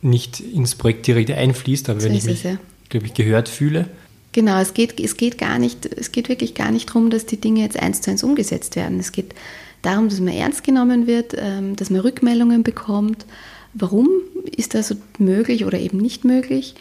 nicht 0.00 0.40
ins 0.40 0.74
Projekt 0.74 1.06
direkt 1.06 1.30
einfließt, 1.30 1.88
aber 1.88 2.00
so 2.00 2.08
wenn 2.08 2.14
ich 2.14 2.24
mich, 2.24 2.42
ja. 2.42 2.58
glaube 2.88 3.06
ich, 3.06 3.14
gehört 3.14 3.48
fühle, 3.48 3.88
Genau, 4.32 4.58
es 4.60 4.72
geht, 4.72 4.98
es 4.98 5.18
geht 5.18 5.36
gar 5.36 5.58
nicht, 5.58 5.84
es 5.84 6.10
geht 6.10 6.30
wirklich 6.30 6.54
gar 6.54 6.70
nicht 6.70 6.88
darum, 6.88 7.10
dass 7.10 7.26
die 7.26 7.36
Dinge 7.36 7.60
jetzt 7.60 7.78
eins 7.78 8.00
zu 8.00 8.10
eins 8.10 8.24
umgesetzt 8.24 8.76
werden. 8.76 8.98
Es 8.98 9.12
geht 9.12 9.34
darum, 9.82 10.08
dass 10.08 10.20
man 10.20 10.32
ernst 10.32 10.64
genommen 10.64 11.06
wird, 11.06 11.34
ähm, 11.36 11.76
dass 11.76 11.90
man 11.90 12.00
Rückmeldungen 12.00 12.62
bekommt. 12.62 13.26
Warum 13.74 14.08
ist 14.56 14.74
das 14.74 14.96
möglich 15.18 15.66
oder 15.66 15.78
eben 15.78 15.98
nicht 15.98 16.24
möglich? 16.24 16.74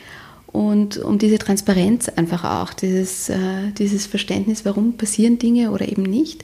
Und 0.52 0.98
um 0.98 1.18
diese 1.18 1.38
Transparenz 1.38 2.10
einfach 2.10 2.44
auch, 2.44 2.74
dieses, 2.74 3.30
äh, 3.30 3.72
dieses 3.78 4.06
Verständnis, 4.06 4.66
warum 4.66 4.98
passieren 4.98 5.40
Dinge 5.40 5.72
oder 5.72 5.88
eben 5.88 6.04
nicht. 6.04 6.44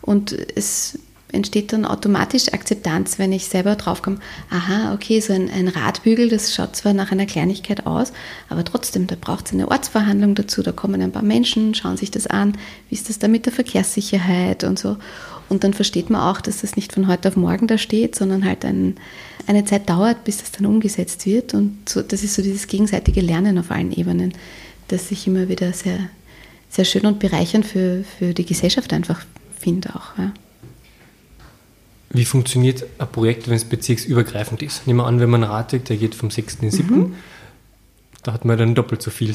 Und 0.00 0.32
es 0.32 0.98
entsteht 1.34 1.72
dann 1.72 1.84
automatisch 1.84 2.52
Akzeptanz, 2.52 3.18
wenn 3.18 3.32
ich 3.32 3.46
selber 3.46 3.74
draufkomme, 3.74 4.18
aha, 4.50 4.94
okay, 4.94 5.20
so 5.20 5.32
ein, 5.32 5.50
ein 5.50 5.68
Radbügel, 5.68 6.28
das 6.28 6.54
schaut 6.54 6.76
zwar 6.76 6.94
nach 6.94 7.12
einer 7.12 7.26
Kleinigkeit 7.26 7.86
aus, 7.86 8.12
aber 8.48 8.64
trotzdem, 8.64 9.06
da 9.06 9.16
braucht 9.20 9.46
es 9.46 9.52
eine 9.52 9.68
Ortsverhandlung 9.68 10.34
dazu, 10.34 10.62
da 10.62 10.72
kommen 10.72 11.02
ein 11.02 11.12
paar 11.12 11.22
Menschen, 11.22 11.74
schauen 11.74 11.96
sich 11.96 12.10
das 12.10 12.26
an, 12.26 12.56
wie 12.88 12.94
ist 12.94 13.08
das 13.08 13.18
da 13.18 13.28
mit 13.28 13.46
der 13.46 13.52
Verkehrssicherheit 13.52 14.64
und 14.64 14.78
so. 14.78 14.96
Und 15.48 15.64
dann 15.64 15.74
versteht 15.74 16.08
man 16.08 16.22
auch, 16.22 16.40
dass 16.40 16.62
das 16.62 16.76
nicht 16.76 16.92
von 16.92 17.06
heute 17.06 17.28
auf 17.28 17.36
morgen 17.36 17.66
da 17.66 17.76
steht, 17.76 18.14
sondern 18.14 18.44
halt 18.44 18.64
ein, 18.64 18.96
eine 19.46 19.64
Zeit 19.64 19.88
dauert, 19.88 20.24
bis 20.24 20.38
das 20.38 20.52
dann 20.52 20.66
umgesetzt 20.66 21.26
wird. 21.26 21.54
Und 21.54 21.88
so, 21.88 22.02
das 22.02 22.22
ist 22.22 22.34
so 22.34 22.42
dieses 22.42 22.66
gegenseitige 22.66 23.20
Lernen 23.20 23.58
auf 23.58 23.70
allen 23.70 23.92
Ebenen, 23.92 24.32
das 24.88 25.10
ich 25.10 25.26
immer 25.26 25.48
wieder 25.48 25.72
sehr, 25.72 25.98
sehr 26.68 26.84
schön 26.84 27.06
und 27.06 27.18
bereichernd 27.18 27.66
für, 27.66 28.04
für 28.18 28.34
die 28.34 28.44
Gesellschaft 28.44 28.92
einfach 28.92 29.24
finde 29.58 29.94
auch. 29.94 30.18
Ja. 30.18 30.32
Wie 32.10 32.24
funktioniert 32.24 32.84
ein 32.98 33.10
Projekt, 33.10 33.48
wenn 33.48 33.56
es 33.56 33.64
bezirksübergreifend 33.64 34.62
ist? 34.62 34.86
Nehmen 34.86 35.00
wir 35.00 35.06
an, 35.06 35.18
wenn 35.18 35.30
man 35.30 35.42
Radweg, 35.42 35.84
der 35.86 35.96
geht 35.96 36.14
vom 36.14 36.30
6. 36.30 36.56
in 36.56 36.60
den 36.60 36.70
7. 36.70 36.96
Mhm. 36.96 37.14
Da 38.22 38.32
hat 38.32 38.44
man 38.44 38.56
dann 38.56 38.74
doppelt 38.74 39.02
so 39.02 39.10
viel 39.10 39.34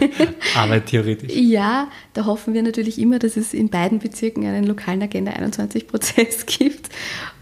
Arbeit 0.56 0.86
theoretisch. 0.86 1.32
Ja, 1.34 1.88
da 2.14 2.24
hoffen 2.24 2.54
wir 2.54 2.62
natürlich 2.62 2.98
immer, 2.98 3.18
dass 3.18 3.36
es 3.36 3.52
in 3.52 3.68
beiden 3.68 3.98
Bezirken 3.98 4.46
einen 4.46 4.64
lokalen 4.64 5.02
Agenda 5.02 5.32
21 5.32 5.86
Prozess 5.86 6.46
gibt. 6.46 6.88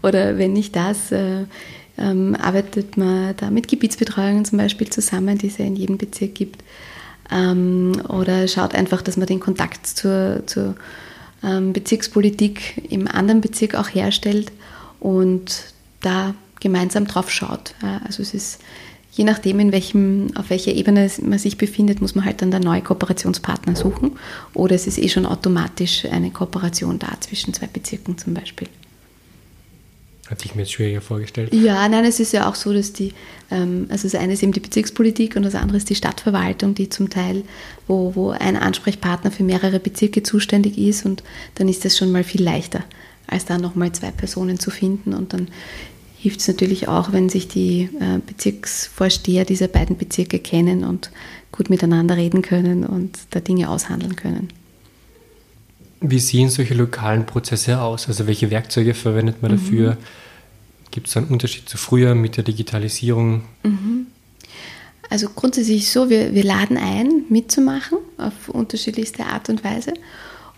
Oder 0.03 0.37
wenn 0.37 0.51
nicht 0.51 0.75
das, 0.75 1.11
äh, 1.11 1.45
ähm, 2.01 2.35
arbeitet 2.35 2.97
man 2.97 3.35
da 3.37 3.49
mit 3.49 3.67
Gebietsbetreuungen 3.67 4.45
zum 4.45 4.57
Beispiel 4.57 4.89
zusammen, 4.89 5.37
die 5.37 5.47
es 5.47 5.57
ja 5.57 5.65
in 5.65 5.75
jedem 5.75 5.97
Bezirk 5.97 6.35
gibt. 6.35 6.63
Ähm, 7.31 8.01
oder 8.07 8.47
schaut 8.47 8.75
einfach, 8.75 9.01
dass 9.01 9.17
man 9.17 9.27
den 9.27 9.39
Kontakt 9.39 9.87
zur, 9.87 10.43
zur 10.47 10.75
ähm, 11.43 11.73
Bezirkspolitik 11.73 12.91
im 12.91 13.07
anderen 13.07 13.41
Bezirk 13.41 13.75
auch 13.75 13.87
herstellt 13.87 14.51
und 14.99 15.73
da 16.01 16.33
gemeinsam 16.59 17.05
drauf 17.05 17.31
schaut. 17.31 17.73
Also 18.05 18.21
es 18.21 18.33
ist 18.33 18.59
je 19.11 19.23
nachdem, 19.23 19.59
in 19.59 19.71
welchem, 19.71 20.31
auf 20.35 20.49
welcher 20.49 20.71
Ebene 20.71 21.09
man 21.21 21.39
sich 21.39 21.57
befindet, 21.57 22.01
muss 22.01 22.15
man 22.15 22.25
halt 22.25 22.41
dann 22.41 22.51
der 22.51 22.59
neue 22.59 22.81
Kooperationspartner 22.81 23.75
suchen. 23.75 24.13
Oder 24.53 24.75
es 24.75 24.87
ist 24.87 24.97
eh 24.97 25.09
schon 25.09 25.25
automatisch 25.25 26.05
eine 26.05 26.31
Kooperation 26.31 26.97
da 26.97 27.09
zwischen 27.19 27.53
zwei 27.53 27.67
Bezirken 27.67 28.17
zum 28.17 28.33
Beispiel. 28.33 28.67
Hat 30.31 30.39
sich 30.39 30.55
mir 30.55 30.61
jetzt 30.61 30.71
schwieriger 30.71 31.01
vorgestellt. 31.01 31.53
Ja, 31.53 31.85
nein, 31.89 32.05
es 32.05 32.21
ist 32.21 32.31
ja 32.31 32.49
auch 32.49 32.55
so, 32.55 32.71
dass 32.71 32.93
die, 32.93 33.11
ähm, 33.51 33.87
also 33.89 34.07
das 34.07 34.15
eine 34.15 34.31
ist 34.31 34.41
eben 34.41 34.53
die 34.53 34.61
Bezirkspolitik 34.61 35.35
und 35.35 35.43
das 35.43 35.55
andere 35.55 35.75
ist 35.75 35.89
die 35.89 35.95
Stadtverwaltung, 35.95 36.73
die 36.73 36.87
zum 36.87 37.09
Teil, 37.09 37.43
wo, 37.85 38.15
wo 38.15 38.29
ein 38.29 38.55
Ansprechpartner 38.55 39.29
für 39.29 39.43
mehrere 39.43 39.81
Bezirke 39.81 40.23
zuständig 40.23 40.77
ist 40.77 41.05
und 41.05 41.21
dann 41.55 41.67
ist 41.67 41.83
das 41.83 41.97
schon 41.97 42.13
mal 42.13 42.23
viel 42.23 42.41
leichter, 42.41 42.81
als 43.27 43.43
da 43.43 43.57
nochmal 43.57 43.91
zwei 43.91 44.11
Personen 44.11 44.57
zu 44.57 44.71
finden 44.71 45.13
und 45.13 45.33
dann 45.33 45.49
hilft 46.17 46.39
es 46.39 46.47
natürlich 46.47 46.87
auch, 46.87 47.11
wenn 47.11 47.27
sich 47.27 47.49
die 47.49 47.89
äh, 47.99 48.19
Bezirksvorsteher 48.25 49.43
dieser 49.43 49.67
beiden 49.67 49.97
Bezirke 49.97 50.39
kennen 50.39 50.85
und 50.85 51.11
gut 51.51 51.69
miteinander 51.69 52.15
reden 52.15 52.41
können 52.41 52.85
und 52.85 53.17
da 53.31 53.41
Dinge 53.41 53.69
aushandeln 53.69 54.15
können. 54.15 54.47
Wie 56.01 56.19
sehen 56.19 56.49
solche 56.49 56.73
lokalen 56.73 57.25
Prozesse 57.25 57.79
aus? 57.79 58.07
Also 58.07 58.27
welche 58.27 58.49
Werkzeuge 58.49 58.93
verwendet 58.93 59.41
man 59.41 59.51
dafür? 59.51 59.91
Mhm. 59.91 59.97
Gibt 60.89 61.07
es 61.07 61.15
einen 61.15 61.27
Unterschied 61.27 61.69
zu 61.69 61.77
früher 61.77 62.15
mit 62.15 62.37
der 62.37 62.43
Digitalisierung? 62.43 63.43
Mhm. 63.63 64.07
Also 65.09 65.29
grundsätzlich 65.29 65.91
so, 65.91 66.09
wir, 66.09 66.33
wir 66.33 66.43
laden 66.43 66.77
ein, 66.77 67.25
mitzumachen 67.29 67.97
auf 68.17 68.49
unterschiedlichste 68.49 69.25
Art 69.25 69.49
und 69.49 69.63
Weise. 69.63 69.93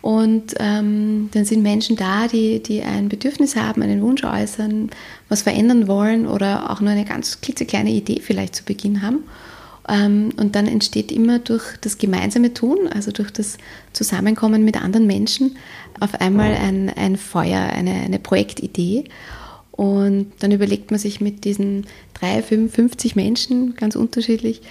Und 0.02 0.56
ähm, 0.60 1.30
dann 1.34 1.46
sind 1.46 1.64
Menschen 1.64 1.96
da, 1.96 2.28
die, 2.28 2.62
die 2.62 2.82
ein 2.82 3.10
Bedürfnis 3.10 3.56
haben, 3.56 3.82
einen 3.82 4.02
Wunsch 4.02 4.24
äußern, 4.24 4.90
was 5.30 5.44
verändern 5.44 5.88
wollen 5.88 6.28
oder 6.28 6.70
auch 6.70 6.82
nur 6.82 6.92
eine 6.92 7.06
ganz 7.06 7.42
klitzekleine 7.42 7.90
Idee 7.90 8.20
vielleicht 8.22 8.56
zu 8.56 8.64
Beginn 8.64 9.02
haben. 9.02 9.24
Ähm, 9.88 10.32
und 10.38 10.56
dann 10.56 10.68
entsteht 10.68 11.12
immer 11.12 11.40
durch 11.40 11.64
das 11.82 11.98
gemeinsame 11.98 12.54
Tun, 12.54 12.88
also 12.88 13.12
durch 13.12 13.32
das 13.32 13.58
Zusammenkommen 13.92 14.64
mit 14.64 14.82
anderen 14.82 15.08
Menschen, 15.08 15.58
auf 16.00 16.16
einmal 16.16 16.54
ein, 16.56 16.90
ein 16.90 17.18
Feuer, 17.18 17.62
eine, 17.62 17.92
eine 17.92 18.20
Projektidee. 18.20 19.06
Und 19.72 20.32
dann 20.40 20.52
überlegt 20.52 20.92
man 20.92 21.00
sich 21.00 21.20
mit 21.20 21.46
diesen 21.46 21.88
drei, 22.14 22.42
fünf, 22.44 22.76
50 22.76 23.16
Menschen, 23.16 23.76
ganz 23.76 23.96
unterschiedlich, 23.96 24.62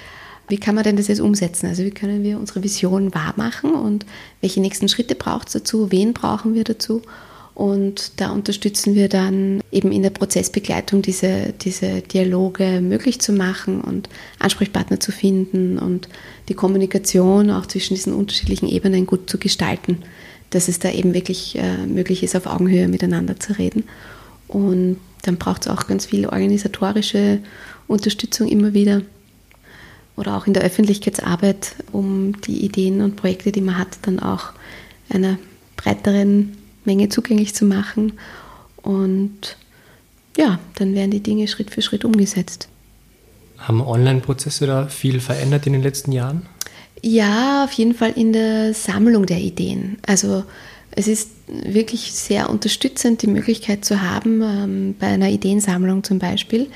wie 0.48 0.58
kann 0.58 0.74
man 0.74 0.84
denn 0.84 0.96
das 0.96 1.08
jetzt 1.08 1.20
umsetzen? 1.20 1.66
Also 1.66 1.82
wie 1.82 1.90
können 1.90 2.22
wir 2.22 2.38
unsere 2.38 2.62
Vision 2.62 3.14
wahrmachen 3.14 3.74
und 3.74 4.04
welche 4.40 4.60
nächsten 4.60 4.88
Schritte 4.88 5.14
braucht 5.14 5.48
es 5.48 5.54
dazu? 5.54 5.90
Wen 5.90 6.12
brauchen 6.12 6.54
wir 6.54 6.64
dazu? 6.64 7.02
Und 7.54 8.20
da 8.20 8.30
unterstützen 8.30 8.94
wir 8.94 9.08
dann 9.08 9.60
eben 9.70 9.92
in 9.92 10.02
der 10.02 10.10
Prozessbegleitung 10.10 11.02
diese, 11.02 11.52
diese 11.60 12.00
Dialoge 12.00 12.80
möglich 12.80 13.20
zu 13.20 13.32
machen 13.32 13.82
und 13.82 14.08
Ansprechpartner 14.38 15.00
zu 15.00 15.12
finden 15.12 15.78
und 15.78 16.08
die 16.48 16.54
Kommunikation 16.54 17.50
auch 17.50 17.66
zwischen 17.66 17.94
diesen 17.94 18.14
unterschiedlichen 18.14 18.68
Ebenen 18.68 19.06
gut 19.06 19.28
zu 19.28 19.36
gestalten, 19.36 19.98
dass 20.50 20.68
es 20.68 20.78
da 20.78 20.90
eben 20.90 21.12
wirklich 21.12 21.58
äh, 21.58 21.86
möglich 21.86 22.22
ist, 22.22 22.34
auf 22.36 22.46
Augenhöhe 22.46 22.88
miteinander 22.88 23.38
zu 23.38 23.58
reden. 23.58 23.84
Und 24.48 24.96
dann 25.22 25.36
braucht 25.36 25.62
es 25.62 25.68
auch 25.68 25.86
ganz 25.86 26.06
viel 26.06 26.26
organisatorische 26.26 27.40
Unterstützung 27.86 28.48
immer 28.48 28.72
wieder 28.72 29.02
oder 30.16 30.36
auch 30.36 30.46
in 30.46 30.54
der 30.54 30.62
Öffentlichkeitsarbeit, 30.62 31.74
um 31.90 32.40
die 32.42 32.64
Ideen 32.64 33.02
und 33.02 33.16
Projekte, 33.16 33.52
die 33.52 33.60
man 33.60 33.78
hat, 33.78 33.98
dann 34.02 34.20
auch 34.20 34.52
einer 35.10 35.38
breiteren 35.76 36.56
Menge 36.84 37.08
zugänglich 37.08 37.54
zu 37.54 37.64
machen. 37.64 38.14
Und 38.82 39.56
ja, 40.36 40.58
dann 40.76 40.94
werden 40.94 41.10
die 41.10 41.22
Dinge 41.22 41.48
Schritt 41.48 41.70
für 41.70 41.82
Schritt 41.82 42.04
umgesetzt. 42.04 42.68
Haben 43.58 43.80
Online-Prozesse 43.80 44.66
da 44.66 44.88
viel 44.88 45.20
verändert 45.20 45.66
in 45.66 45.72
den 45.72 45.82
letzten 45.82 46.12
Jahren? 46.12 46.46
Ja, 47.02 47.64
auf 47.64 47.72
jeden 47.72 47.94
Fall 47.94 48.12
in 48.12 48.32
der 48.32 48.74
Sammlung 48.74 49.26
der 49.26 49.38
Ideen. 49.38 49.98
Also 50.06 50.44
es 50.92 51.08
ist 51.08 51.30
wirklich 51.46 52.12
sehr 52.12 52.50
unterstützend, 52.50 53.22
die 53.22 53.26
Möglichkeit 53.26 53.84
zu 53.84 54.02
haben, 54.02 54.42
ähm, 54.42 54.94
bei 54.98 55.08
einer 55.08 55.28
Ideensammlung 55.28 56.04
zum 56.04 56.18
Beispiel, 56.18 56.68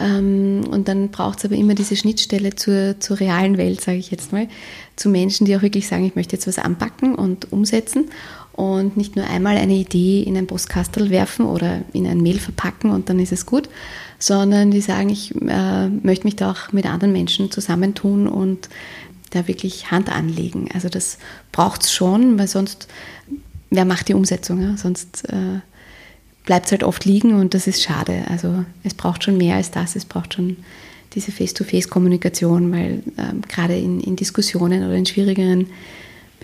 ähm, 0.00 0.62
und 0.70 0.88
dann 0.88 1.08
braucht 1.08 1.38
es 1.38 1.44
aber 1.44 1.56
immer 1.56 1.74
diese 1.74 1.96
Schnittstelle 1.96 2.54
zur, 2.54 3.00
zur 3.00 3.18
realen 3.18 3.58
Welt, 3.58 3.80
sage 3.80 3.98
ich 3.98 4.10
jetzt 4.10 4.32
mal, 4.32 4.48
zu 4.96 5.08
Menschen, 5.08 5.44
die 5.44 5.56
auch 5.56 5.62
wirklich 5.62 5.88
sagen, 5.88 6.04
ich 6.04 6.14
möchte 6.14 6.36
jetzt 6.36 6.46
was 6.46 6.58
anpacken 6.58 7.14
und 7.14 7.52
umsetzen 7.52 8.10
und 8.58 8.96
nicht 8.96 9.14
nur 9.14 9.24
einmal 9.24 9.56
eine 9.56 9.74
Idee 9.74 10.20
in 10.24 10.36
ein 10.36 10.48
Postkastel 10.48 11.10
werfen 11.10 11.46
oder 11.46 11.82
in 11.92 12.08
ein 12.08 12.20
Mail 12.20 12.40
verpacken 12.40 12.90
und 12.90 13.08
dann 13.08 13.20
ist 13.20 13.30
es 13.30 13.46
gut, 13.46 13.68
sondern 14.18 14.72
die 14.72 14.80
sagen, 14.80 15.10
ich 15.10 15.32
äh, 15.40 15.88
möchte 15.88 16.26
mich 16.26 16.34
da 16.34 16.50
auch 16.50 16.72
mit 16.72 16.84
anderen 16.84 17.12
Menschen 17.12 17.52
zusammentun 17.52 18.26
und 18.26 18.68
da 19.30 19.46
wirklich 19.46 19.92
Hand 19.92 20.10
anlegen. 20.10 20.70
Also 20.74 20.88
das 20.88 21.18
braucht 21.52 21.84
es 21.84 21.92
schon, 21.92 22.36
weil 22.36 22.48
sonst, 22.48 22.88
wer 23.70 23.84
macht 23.84 24.08
die 24.08 24.14
Umsetzung? 24.14 24.60
Ja? 24.60 24.76
Sonst 24.76 25.28
äh, 25.28 25.60
bleibt 26.44 26.66
es 26.66 26.72
halt 26.72 26.82
oft 26.82 27.04
liegen 27.04 27.34
und 27.34 27.54
das 27.54 27.68
ist 27.68 27.80
schade. 27.80 28.24
Also 28.28 28.64
es 28.82 28.94
braucht 28.94 29.22
schon 29.22 29.36
mehr 29.36 29.54
als 29.54 29.70
das, 29.70 29.94
es 29.94 30.04
braucht 30.04 30.34
schon 30.34 30.56
diese 31.14 31.30
Face-to-Face-Kommunikation, 31.30 32.72
weil 32.72 33.04
ähm, 33.18 33.42
gerade 33.48 33.76
in, 33.78 34.00
in, 34.00 34.16
Diskussionen 34.16 34.82
oder 34.82 34.94
in 34.94 35.06
schwierigeren, 35.06 35.68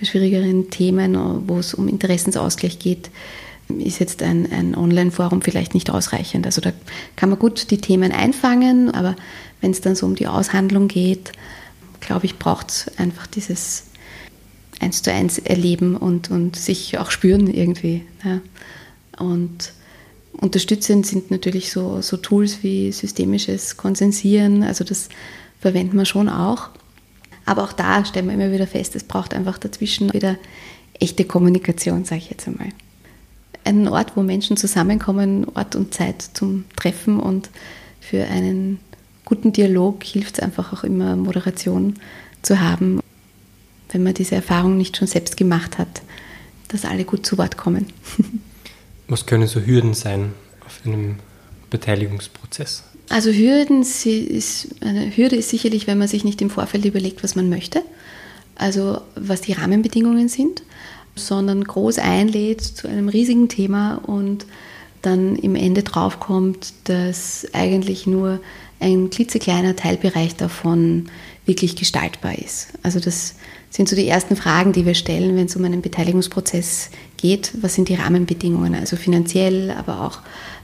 schwierigeren 0.02 0.70
Themen, 0.70 1.16
wo 1.48 1.58
es 1.58 1.74
um 1.74 1.88
Interessensausgleich 1.88 2.78
geht, 2.78 3.10
ist 3.78 3.98
jetzt 3.98 4.22
ein, 4.22 4.50
ein 4.52 4.74
Online-Forum 4.74 5.42
vielleicht 5.42 5.74
nicht 5.74 5.90
ausreichend. 5.90 6.46
Also 6.46 6.60
da 6.60 6.72
kann 7.16 7.30
man 7.30 7.38
gut 7.38 7.70
die 7.70 7.78
Themen 7.78 8.12
einfangen, 8.12 8.90
aber 8.90 9.16
wenn 9.60 9.70
es 9.70 9.80
dann 9.80 9.94
so 9.94 10.06
um 10.06 10.14
die 10.14 10.26
Aushandlung 10.26 10.88
geht, 10.88 11.32
glaube 12.00 12.26
ich, 12.26 12.38
braucht 12.38 12.70
es 12.70 12.90
einfach 12.98 13.26
dieses 13.26 13.84
eins 14.80 15.02
zu 15.02 15.12
eins 15.12 15.38
erleben 15.38 15.96
und, 15.96 16.30
und 16.30 16.56
sich 16.56 16.98
auch 16.98 17.10
spüren 17.10 17.46
irgendwie. 17.46 18.02
Ja. 18.24 18.40
Und 19.18 19.72
Unterstützend 20.36 21.06
sind 21.06 21.30
natürlich 21.30 21.70
so, 21.70 22.00
so 22.00 22.16
Tools 22.16 22.62
wie 22.62 22.90
systemisches 22.92 23.76
Konsensieren, 23.76 24.62
also 24.62 24.84
das 24.84 25.08
verwenden 25.60 25.96
wir 25.96 26.04
schon 26.04 26.28
auch. 26.28 26.70
Aber 27.46 27.64
auch 27.64 27.72
da 27.72 28.04
stellen 28.04 28.26
wir 28.26 28.34
immer 28.34 28.52
wieder 28.52 28.66
fest, 28.66 28.96
es 28.96 29.04
braucht 29.04 29.34
einfach 29.34 29.58
dazwischen 29.58 30.12
wieder 30.12 30.36
echte 30.98 31.24
Kommunikation, 31.24 32.04
sage 32.04 32.22
ich 32.22 32.30
jetzt 32.30 32.46
einmal. 32.46 32.68
Ein 33.64 33.88
Ort, 33.88 34.16
wo 34.16 34.22
Menschen 34.22 34.56
zusammenkommen, 34.56 35.46
Ort 35.54 35.74
und 35.74 35.94
Zeit 35.94 36.22
zum 36.34 36.64
Treffen 36.76 37.18
und 37.18 37.50
für 38.00 38.24
einen 38.24 38.78
guten 39.24 39.52
Dialog 39.52 40.04
hilft 40.04 40.38
es 40.38 40.40
einfach 40.40 40.72
auch 40.72 40.84
immer, 40.84 41.16
Moderation 41.16 41.94
zu 42.42 42.60
haben, 42.60 43.00
wenn 43.90 44.02
man 44.02 44.14
diese 44.14 44.34
Erfahrung 44.34 44.76
nicht 44.76 44.96
schon 44.96 45.08
selbst 45.08 45.36
gemacht 45.36 45.78
hat, 45.78 46.02
dass 46.68 46.84
alle 46.84 47.04
gut 47.04 47.24
zu 47.24 47.38
Wort 47.38 47.56
kommen. 47.56 47.86
Was 49.08 49.26
können 49.26 49.46
so 49.46 49.60
Hürden 49.60 49.94
sein 49.94 50.32
auf 50.64 50.80
einem 50.84 51.16
Beteiligungsprozess? 51.70 52.84
Also 53.08 53.30
Hürden 53.30 53.82
ist, 53.82 54.68
eine 54.80 55.16
Hürde 55.16 55.36
ist 55.36 55.50
sicherlich, 55.50 55.86
wenn 55.86 55.98
man 55.98 56.08
sich 56.08 56.24
nicht 56.24 56.40
im 56.40 56.50
Vorfeld 56.50 56.84
überlegt, 56.84 57.22
was 57.22 57.36
man 57.36 57.48
möchte, 57.48 57.82
also 58.56 59.00
was 59.14 59.42
die 59.42 59.52
Rahmenbedingungen 59.52 60.28
sind, 60.28 60.62
sondern 61.14 61.62
groß 61.64 61.98
einlädt 61.98 62.62
zu 62.62 62.88
einem 62.88 63.08
riesigen 63.08 63.48
Thema 63.48 63.96
und 64.06 64.46
dann 65.02 65.36
im 65.36 65.54
Ende 65.54 65.82
draufkommt, 65.82 66.72
dass 66.84 67.46
eigentlich 67.52 68.06
nur 68.06 68.40
ein 68.80 69.10
klitzekleiner 69.10 69.76
Teilbereich 69.76 70.36
davon 70.36 71.06
wirklich 71.46 71.76
gestaltbar 71.76 72.38
ist. 72.38 72.68
Also 72.82 73.00
das 73.00 73.34
sind 73.70 73.88
so 73.88 73.96
die 73.96 74.08
ersten 74.08 74.36
Fragen, 74.36 74.72
die 74.72 74.86
wir 74.86 74.94
stellen, 74.94 75.36
wenn 75.36 75.46
es 75.46 75.56
um 75.56 75.64
einen 75.64 75.82
Beteiligungsprozess 75.82 76.90
geht. 77.16 77.52
Was 77.60 77.74
sind 77.74 77.88
die 77.88 77.94
Rahmenbedingungen? 77.94 78.74
Also 78.74 78.96
finanziell, 78.96 79.70
aber 79.72 80.00
auch 80.00 80.20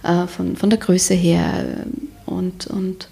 äh, 0.08 0.26
von, 0.26 0.56
von 0.56 0.70
der 0.70 0.78
Größe 0.78 1.14
her. 1.14 1.84
Und, 2.30 2.66
und 2.66 3.08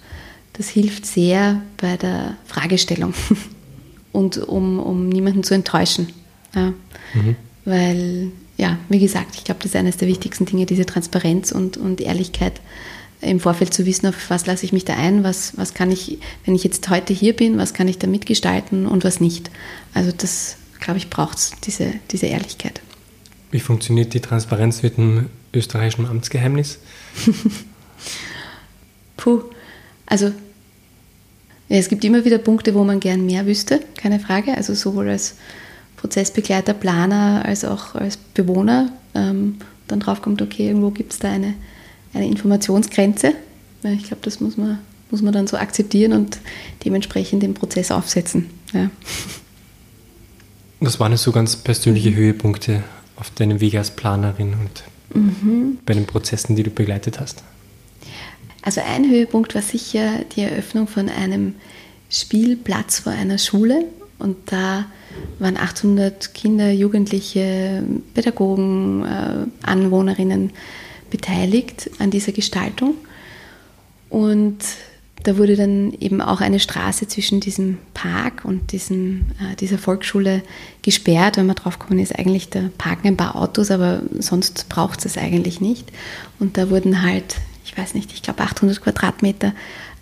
das 0.55 0.69
hilft 0.69 1.07
sehr 1.07 1.63
bei 1.77 1.97
der 1.97 2.37
Fragestellung 2.47 3.15
und 4.13 4.39
um, 4.39 4.81
um 4.81 5.09
niemanden 5.09 5.43
zu 5.43 5.55
enttäuschen. 5.55 6.09
Ja. 6.55 6.73
Mhm. 7.15 7.37
Weil, 7.65 8.33
ja, 8.57 8.79
wie 8.89 8.99
gesagt, 8.99 9.37
ich 9.37 9.45
glaube, 9.45 9.61
das 9.63 9.73
ist 9.73 9.77
eines 9.77 9.99
der 9.99 10.09
wichtigsten 10.09 10.47
Dinge, 10.47 10.67
diese 10.67 10.87
Transparenz 10.87 11.53
und, 11.53 11.77
und 11.77 12.01
Ehrlichkeit 12.01 12.61
im 13.21 13.41
Vorfeld 13.41 13.75
zu 13.75 13.85
wissen, 13.85 14.07
auf 14.07 14.31
was 14.31 14.47
lasse 14.47 14.65
ich 14.65 14.73
mich 14.73 14.85
da 14.85 14.95
ein, 14.95 15.25
was, 15.25 15.57
was 15.57 15.75
kann 15.75 15.91
ich, 15.91 16.19
wenn 16.45 16.55
ich 16.55 16.65
jetzt 16.65 16.89
heute 16.89 17.13
hier 17.13 17.35
bin, 17.35 17.59
was 17.59 17.75
kann 17.75 17.89
ich 17.89 17.99
da 17.99 18.07
mitgestalten 18.07 18.87
und 18.87 19.05
was 19.05 19.21
nicht. 19.21 19.51
Also 19.93 20.13
das, 20.17 20.57
glaube 20.81 20.99
ich, 20.99 21.11
braucht 21.11 21.39
es, 21.39 21.53
diese, 21.65 21.93
diese 22.11 22.27
Ehrlichkeit. 22.27 22.81
Wie 23.51 23.61
funktioniert 23.61 24.15
die 24.15 24.21
Transparenz 24.21 24.83
mit 24.83 24.99
dem 24.99 25.27
österreichischen 25.53 26.07
Amtsgeheimnis? 26.07 26.79
Puh, 29.29 29.43
also 30.07 30.33
ja, 31.69 31.77
es 31.77 31.91
gibt 31.91 32.03
immer 32.03 32.25
wieder 32.25 32.39
Punkte, 32.39 32.75
wo 32.75 32.83
man 32.83 32.99
gern 32.99 33.27
mehr 33.27 33.45
wüsste, 33.45 33.81
keine 33.99 34.21
Frage. 34.21 34.57
Also 34.57 34.73
sowohl 34.75 35.11
als 35.11 35.35
Prozessbegleiter, 35.99 36.73
Planer 36.73 37.45
als 37.45 37.67
auch 37.67 37.95
als 37.95 38.17
Bewohner 38.17 38.91
ähm, 39.15 39.57
dann 39.87 40.01
draufkommt, 40.01 40.41
okay, 40.41 40.69
irgendwo 40.69 40.91
gibt 40.91 41.13
es 41.13 41.19
da 41.19 41.31
eine, 41.31 41.55
eine 42.15 42.27
Informationsgrenze. 42.27 43.35
Ich 43.83 44.05
glaube, 44.05 44.23
das 44.23 44.41
muss 44.41 44.57
man, 44.57 44.79
muss 45.11 45.21
man 45.21 45.35
dann 45.35 45.47
so 45.47 45.59
akzeptieren 45.59 46.15
und 46.15 46.39
dementsprechend 46.87 47.43
den 47.43 47.53
Prozess 47.53 47.91
aufsetzen. 47.91 48.49
Ja. 48.73 48.91
Was 50.81 50.99
waren 51.01 51.15
so 51.19 51.33
ganz 51.33 51.55
persönliche 51.57 52.15
Höhepunkte 52.15 52.83
auf 53.17 53.31
deinem 53.31 53.61
Weg 53.61 53.75
als 53.75 53.91
Planerin 53.91 54.55
und 54.55 54.85
mhm. 55.15 55.79
bei 55.85 55.93
den 55.93 56.07
Prozessen, 56.07 56.57
die 56.57 56.63
du 56.63 56.71
begleitet 56.71 57.21
hast? 57.21 57.43
Also 58.69 58.83
ein 58.83 59.09
Höhepunkt 59.09 59.55
war 59.55 59.63
sicher 59.63 60.27
die 60.37 60.43
Eröffnung 60.43 60.89
von 60.89 61.09
einem 61.09 61.55
Spielplatz 62.11 62.99
vor 62.99 63.13
einer 63.13 63.39
Schule 63.39 63.87
und 64.19 64.37
da 64.53 64.85
waren 65.39 65.57
800 65.57 66.35
Kinder, 66.35 66.71
Jugendliche, 66.71 67.83
Pädagogen, 68.13 69.07
äh, 69.07 69.47
Anwohnerinnen 69.63 70.51
beteiligt 71.09 71.91
an 71.99 72.11
dieser 72.11 72.33
Gestaltung. 72.33 72.97
Und 74.11 74.59
da 75.23 75.39
wurde 75.39 75.57
dann 75.57 75.95
eben 75.99 76.21
auch 76.21 76.43
eine 76.43 76.61
Straße 76.61 77.09
zwischen 77.09 77.41
diesem 77.41 77.79
Park 77.95 78.45
und 78.45 78.73
diesem, 78.73 79.29
äh, 79.41 79.57
dieser 79.57 79.79
Volksschule 79.79 80.43
gesperrt, 80.83 81.39
weil 81.39 81.45
man 81.45 81.57
drauf 81.57 81.79
gekommen 81.79 82.01
ist, 82.01 82.19
eigentlich 82.19 82.51
da 82.51 82.69
parken 82.77 83.09
ein 83.09 83.17
paar 83.17 83.35
Autos, 83.35 83.71
aber 83.71 84.03
sonst 84.19 84.69
braucht 84.69 85.07
es 85.07 85.17
eigentlich 85.17 85.63
nicht. 85.63 85.91
Und 86.39 86.59
da 86.59 86.69
wurden 86.69 87.01
halt, 87.03 87.37
weiß 87.79 87.95
nicht, 87.95 88.13
ich 88.13 88.23
glaube 88.23 88.43
800 88.43 88.81
Quadratmeter 88.81 89.55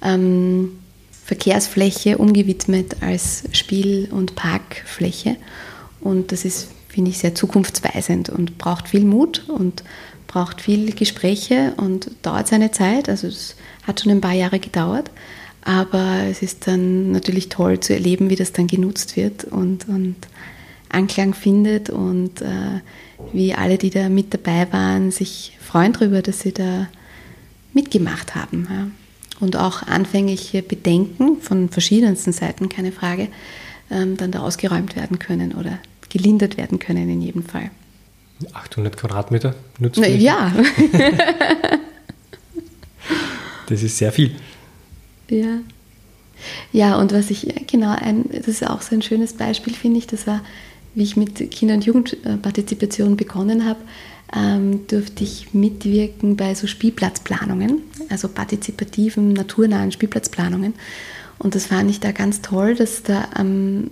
ähm, 0.03 0.79
Verkehrsfläche 1.25 2.19
umgewidmet 2.19 2.97
als 3.03 3.45
Spiel- 3.53 4.09
und 4.11 4.37
Parkfläche. 4.37 5.37
Und 6.01 6.33
das 6.33 6.45
ist, 6.45 6.69
finde 6.89 7.11
ich, 7.11 7.19
sehr 7.19 7.35
zukunftsweisend 7.35 8.29
und 8.31 8.59
braucht 8.59 8.89
viel 8.89 9.05
Mut 9.05 9.49
und 9.49 9.83
braucht 10.29 10.61
viel 10.61 10.93
Gespräche 10.93 11.75
und 11.77 12.11
dauert 12.23 12.49
seine 12.49 12.71
Zeit. 12.71 13.09
Also 13.09 13.27
es 13.27 13.57
hat 13.85 14.01
schon 14.01 14.13
ein 14.13 14.21
paar 14.21 14.35
Jahre 14.35 14.61
gedauert. 14.61 15.11
Aber 15.63 16.21
es 16.31 16.43
ist 16.43 16.69
dann 16.69 17.11
natürlich 17.11 17.49
toll 17.49 17.81
zu 17.81 17.93
erleben, 17.93 18.31
wie 18.31 18.37
das 18.37 18.53
dann 18.53 18.69
genutzt 18.69 19.17
wird 19.17 19.43
und, 19.43 19.89
und 19.89 20.15
Anklang 20.89 21.35
findet 21.35 21.91
und 21.91 22.41
äh, 22.41 22.81
wie 23.33 23.53
alle, 23.53 23.77
die 23.77 23.91
da 23.91 24.09
mit 24.09 24.33
dabei 24.33 24.73
waren, 24.73 25.11
sich 25.11 25.59
freuen 25.61 25.93
darüber, 25.93 26.23
dass 26.23 26.39
sie 26.39 26.53
da 26.53 26.87
mitgemacht 27.77 28.35
haben. 28.35 28.67
Ja 28.69 28.87
und 29.41 29.57
auch 29.57 29.83
anfängliche 29.83 30.63
Bedenken 30.63 31.41
von 31.41 31.69
verschiedensten 31.69 32.33
Seiten, 32.33 32.69
keine 32.69 32.93
Frage, 32.93 33.29
ähm, 33.91 34.17
dann 34.17 34.31
da 34.33 34.41
ausgeräumt 34.41 34.97
werden 34.97 35.19
können 35.19 35.53
oder 35.53 35.79
gelindert 36.09 36.57
werden 36.57 36.79
können 36.79 37.09
in 37.09 37.21
jedem 37.21 37.45
Fall. 37.45 37.71
800 38.53 38.97
Quadratmeter 38.97 39.55
nutzt 39.79 39.99
Na, 40.01 40.07
Ja. 40.07 40.53
das 43.69 43.83
ist 43.83 43.97
sehr 43.99 44.13
viel. 44.13 44.33
Ja. 45.31 45.59
Ja, 46.73 46.99
und 46.99 47.13
was 47.13 47.31
ich, 47.31 47.67
genau, 47.67 47.97
ein, 47.97 48.27
das 48.31 48.47
ist 48.47 48.67
auch 48.67 48.83
so 48.83 48.95
ein 48.95 49.01
schönes 49.03 49.33
Beispiel, 49.33 49.73
finde 49.73 49.99
ich, 49.99 50.07
das 50.07 50.27
war, 50.27 50.43
wie 50.95 51.03
ich 51.03 51.17
mit 51.17 51.51
Kinder- 51.51 51.75
und 51.75 51.87
Jugendpartizipation 51.87 53.17
begonnen 53.17 53.65
habe, 53.65 53.81
ähm, 54.35 54.87
durfte 54.87 55.25
ich 55.25 55.55
mitwirken 55.55 56.37
bei 56.37 56.55
so 56.55 56.67
Spielplatzplanungen, 56.67 57.83
also 58.09 58.29
partizipativen, 58.29 59.33
naturnahen 59.33 59.93
Spielplatzplanungen. 59.93 60.75
Und 61.39 61.55
das 61.55 61.67
fand 61.67 61.91
ich 61.91 62.01
da 62.01 62.13
ganz 62.13 62.43
toll, 62.43 62.75
dass 62.75 63.03
da 63.03 63.29
am 63.35 63.91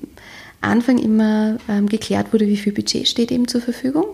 Anfang 0.61 0.99
immer 0.99 1.59
ähm, 1.69 1.89
geklärt 1.89 2.33
wurde, 2.33 2.47
wie 2.47 2.57
viel 2.57 2.73
Budget 2.73 3.07
steht 3.07 3.31
eben 3.31 3.47
zur 3.49 3.61
Verfügung. 3.61 4.07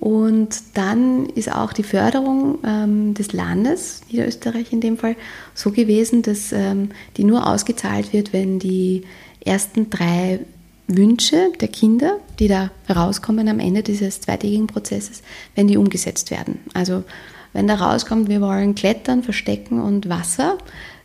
Und 0.00 0.60
dann 0.74 1.26
ist 1.26 1.52
auch 1.52 1.72
die 1.72 1.82
Förderung 1.82 2.58
ähm, 2.64 3.14
des 3.14 3.32
Landes, 3.32 4.02
Niederösterreich 4.10 4.72
in 4.72 4.80
dem 4.80 4.96
Fall, 4.96 5.16
so 5.54 5.72
gewesen, 5.72 6.22
dass 6.22 6.52
ähm, 6.52 6.90
die 7.16 7.24
nur 7.24 7.46
ausgezahlt 7.46 8.12
wird, 8.12 8.32
wenn 8.32 8.58
die 8.58 9.02
ersten 9.44 9.90
drei 9.90 10.40
Wünsche 10.88 11.52
der 11.60 11.68
Kinder, 11.68 12.18
die 12.38 12.48
da 12.48 12.70
herauskommen 12.86 13.48
am 13.48 13.60
Ende 13.60 13.82
dieses 13.82 14.20
zweitägigen 14.20 14.66
Prozesses, 14.66 15.22
wenn 15.54 15.68
die 15.68 15.76
umgesetzt 15.76 16.30
werden. 16.30 16.60
Also 16.74 17.04
wenn 17.52 17.66
da 17.66 17.74
rauskommt, 17.74 18.28
wir 18.28 18.40
wollen 18.40 18.74
klettern, 18.74 19.22
verstecken 19.22 19.80
und 19.80 20.08
Wasser, 20.08 20.58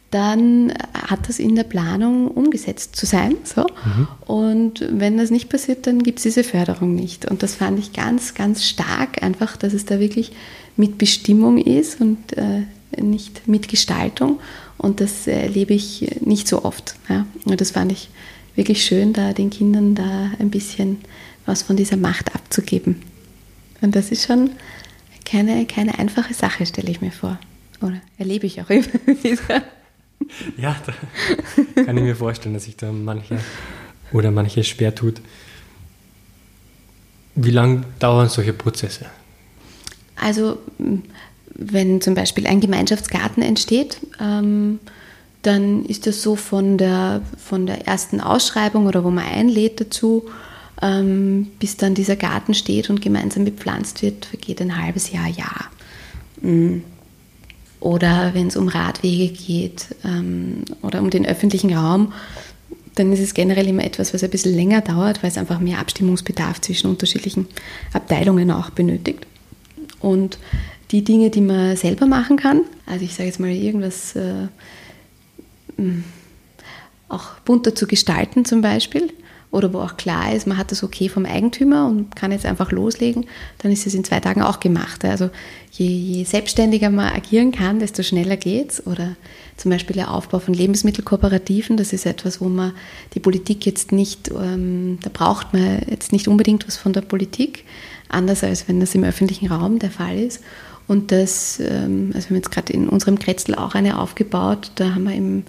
dann 0.09 0.71
hat 0.93 1.27
das 1.27 1.39
in 1.39 1.55
der 1.55 1.63
Planung 1.63 2.27
umgesetzt 2.27 2.95
zu 2.95 3.05
sein. 3.05 3.35
So. 3.43 3.61
Mhm. 3.63 4.07
Und 4.25 4.87
wenn 4.91 5.17
das 5.17 5.31
nicht 5.31 5.49
passiert, 5.49 5.87
dann 5.87 6.03
gibt 6.03 6.19
es 6.19 6.23
diese 6.23 6.43
Förderung 6.43 6.93
nicht. 6.93 7.29
Und 7.29 7.41
das 7.41 7.55
fand 7.55 7.79
ich 7.79 7.93
ganz, 7.93 8.35
ganz 8.35 8.63
stark, 8.63 9.23
einfach, 9.23 9.57
dass 9.57 9.73
es 9.73 9.85
da 9.85 9.99
wirklich 9.99 10.31
mit 10.77 10.97
Bestimmung 10.97 11.57
ist 11.57 11.99
und 11.99 12.37
äh, 12.37 12.63
nicht 13.01 13.47
mit 13.47 13.67
Gestaltung. 13.67 14.39
Und 14.77 15.01
das 15.01 15.25
erlebe 15.25 15.73
ich 15.73 16.17
nicht 16.21 16.47
so 16.47 16.63
oft. 16.63 16.95
Ja. 17.09 17.25
Und 17.45 17.59
das 17.59 17.71
fand 17.71 17.91
ich 17.91 18.09
wirklich 18.55 18.85
schön, 18.85 19.13
da 19.13 19.33
den 19.33 19.49
Kindern 19.49 19.95
da 19.95 20.31
ein 20.39 20.49
bisschen 20.49 20.99
was 21.45 21.63
von 21.63 21.75
dieser 21.75 21.97
Macht 21.97 22.33
abzugeben. 22.35 23.01
Und 23.81 23.95
das 23.95 24.11
ist 24.11 24.25
schon 24.25 24.51
keine, 25.25 25.65
keine 25.65 25.99
einfache 25.99 26.33
Sache, 26.33 26.65
stelle 26.65 26.89
ich 26.89 27.01
mir 27.01 27.11
vor. 27.11 27.39
Oder 27.81 28.01
erlebe 28.17 28.45
ich 28.45 28.61
auch 28.61 28.69
immer 28.69 28.85
wieder. 29.23 29.63
Ja, 30.57 30.75
da 30.85 31.83
kann 31.83 31.97
ich 31.97 32.03
mir 32.03 32.15
vorstellen, 32.15 32.53
dass 32.53 32.63
sich 32.63 32.77
da 32.77 32.91
manche 32.91 33.39
oder 34.13 34.31
manche 34.31 34.63
schwer 34.63 34.95
tut. 34.95 35.21
Wie 37.35 37.51
lange 37.51 37.83
dauern 37.99 38.29
solche 38.29 38.53
Prozesse? 38.53 39.07
Also, 40.15 40.59
wenn 41.55 41.99
zum 41.99 42.13
Beispiel 42.13 42.47
ein 42.47 42.61
Gemeinschaftsgarten 42.61 43.43
entsteht, 43.43 43.97
ähm, 44.21 44.79
dann 45.43 45.85
ist 45.85 46.07
das 46.07 46.21
so 46.21 46.35
von 46.35 46.77
der, 46.77 47.21
von 47.37 47.65
der 47.65 47.85
ersten 47.87 48.19
Ausschreibung 48.21 48.87
oder 48.87 49.03
wo 49.03 49.11
man 49.11 49.25
einlädt 49.25 49.79
dazu, 49.79 50.25
ähm, 50.81 51.47
bis 51.59 51.77
dann 51.77 51.93
dieser 51.93 52.15
Garten 52.15 52.53
steht 52.53 52.89
und 52.89 53.01
gemeinsam 53.01 53.45
bepflanzt 53.45 54.01
wird, 54.01 54.25
vergeht 54.25 54.61
ein 54.61 54.81
halbes 54.81 55.11
Jahr, 55.11 55.27
Jahr. 55.27 55.65
Mm. 56.41 56.81
Oder 57.79 58.33
wenn 58.33 58.47
es 58.47 58.55
um 58.55 58.69
Radwege 58.69 59.33
geht 59.33 59.87
ähm, 60.05 60.63
oder 60.81 61.01
um 61.01 61.09
den 61.09 61.25
öffentlichen 61.25 61.73
Raum, 61.73 62.13
dann 62.95 63.11
ist 63.11 63.19
es 63.19 63.33
generell 63.33 63.67
immer 63.67 63.83
etwas, 63.83 64.13
was 64.13 64.23
ein 64.23 64.29
bisschen 64.29 64.55
länger 64.55 64.79
dauert, 64.79 65.21
weil 65.21 65.29
es 65.29 65.37
einfach 65.37 65.59
mehr 65.59 65.79
Abstimmungsbedarf 65.79 66.61
zwischen 66.61 66.89
unterschiedlichen 66.89 67.47
Abteilungen 67.91 68.51
auch 68.51 68.69
benötigt. 68.69 69.27
Und 69.99 70.37
die 70.91 71.03
Dinge, 71.03 71.29
die 71.29 71.41
man 71.41 71.75
selber 71.75 72.05
machen 72.05 72.37
kann, 72.37 72.61
also 72.85 73.03
ich 73.03 73.15
sage 73.15 73.27
jetzt 73.27 73.39
mal 73.39 73.49
irgendwas, 73.49 74.15
äh, 74.15 74.47
auch 77.09 77.39
bunter 77.45 77.75
zu 77.75 77.87
gestalten 77.87 78.45
zum 78.45 78.61
Beispiel 78.61 79.11
oder 79.53 79.71
wo 79.71 79.79
auch 79.81 79.97
klar 79.97 80.33
ist, 80.33 80.47
man 80.47 80.57
hat 80.57 80.71
das 80.71 80.83
okay 80.83 81.09
vom 81.09 81.27
Eigentümer 81.27 81.85
und 81.85 82.15
kann 82.15 82.31
jetzt 82.31 82.45
einfach 82.45 82.71
loslegen, 82.71 83.27
dann 83.59 83.71
ist 83.71 83.85
es 83.85 83.93
in 83.93 84.03
zwei 84.03 84.19
Tagen 84.19 84.41
auch 84.41 84.59
gemacht. 84.59 85.05
Also 85.05 85.29
je, 85.71 85.85
je 85.85 86.23
selbstständiger 86.23 86.89
man 86.89 87.13
agieren 87.13 87.51
kann, 87.51 87.77
desto 87.77 88.01
schneller 88.01 88.35
geht 88.35 88.71
es. 88.71 88.87
Oder 88.87 89.15
zum 89.55 89.69
Beispiel 89.69 89.95
der 89.95 90.11
Aufbau 90.11 90.39
von 90.39 90.55
Lebensmittelkooperativen, 90.55 91.77
das 91.77 91.93
ist 91.93 92.07
etwas, 92.07 92.41
wo 92.41 92.49
man 92.49 92.73
die 93.13 93.19
Politik 93.19 93.67
jetzt 93.67 93.91
nicht, 93.91 94.31
ähm, 94.31 94.97
da 95.03 95.11
braucht 95.13 95.53
man 95.53 95.83
jetzt 95.87 96.13
nicht 96.13 96.27
unbedingt 96.27 96.67
was 96.67 96.77
von 96.77 96.91
der 96.91 97.01
Politik, 97.01 97.63
anders 98.09 98.43
als 98.43 98.67
wenn 98.67 98.79
das 98.79 98.95
im 98.95 99.03
öffentlichen 99.03 99.51
Raum 99.51 99.77
der 99.77 99.91
Fall 99.91 100.17
ist. 100.17 100.41
Und 100.87 101.11
das, 101.11 101.59
ähm, 101.59 102.11
also 102.13 102.29
wir 102.29 102.35
haben 102.35 102.35
jetzt 102.35 102.51
gerade 102.51 102.73
in 102.73 102.89
unserem 102.89 103.19
Kretzel 103.19 103.55
auch 103.55 103.75
eine 103.75 103.99
aufgebaut, 103.99 104.71
da 104.75 104.95
haben 104.95 105.03
wir 105.03 105.15
im 105.15 105.43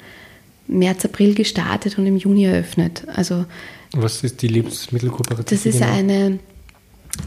März, 0.67 1.05
April 1.05 1.35
gestartet 1.35 1.99
und 1.99 2.07
im 2.07 2.17
Juni 2.17 2.45
eröffnet. 2.45 3.05
Also, 3.15 3.45
Was 3.93 4.23
ist 4.25 4.41
die 4.43 4.49
Lebensmittelkooperative? 4.49 5.57
Das 5.57 5.67
ist 5.67 5.81
genau? 5.81 5.93
eine, 5.93 6.39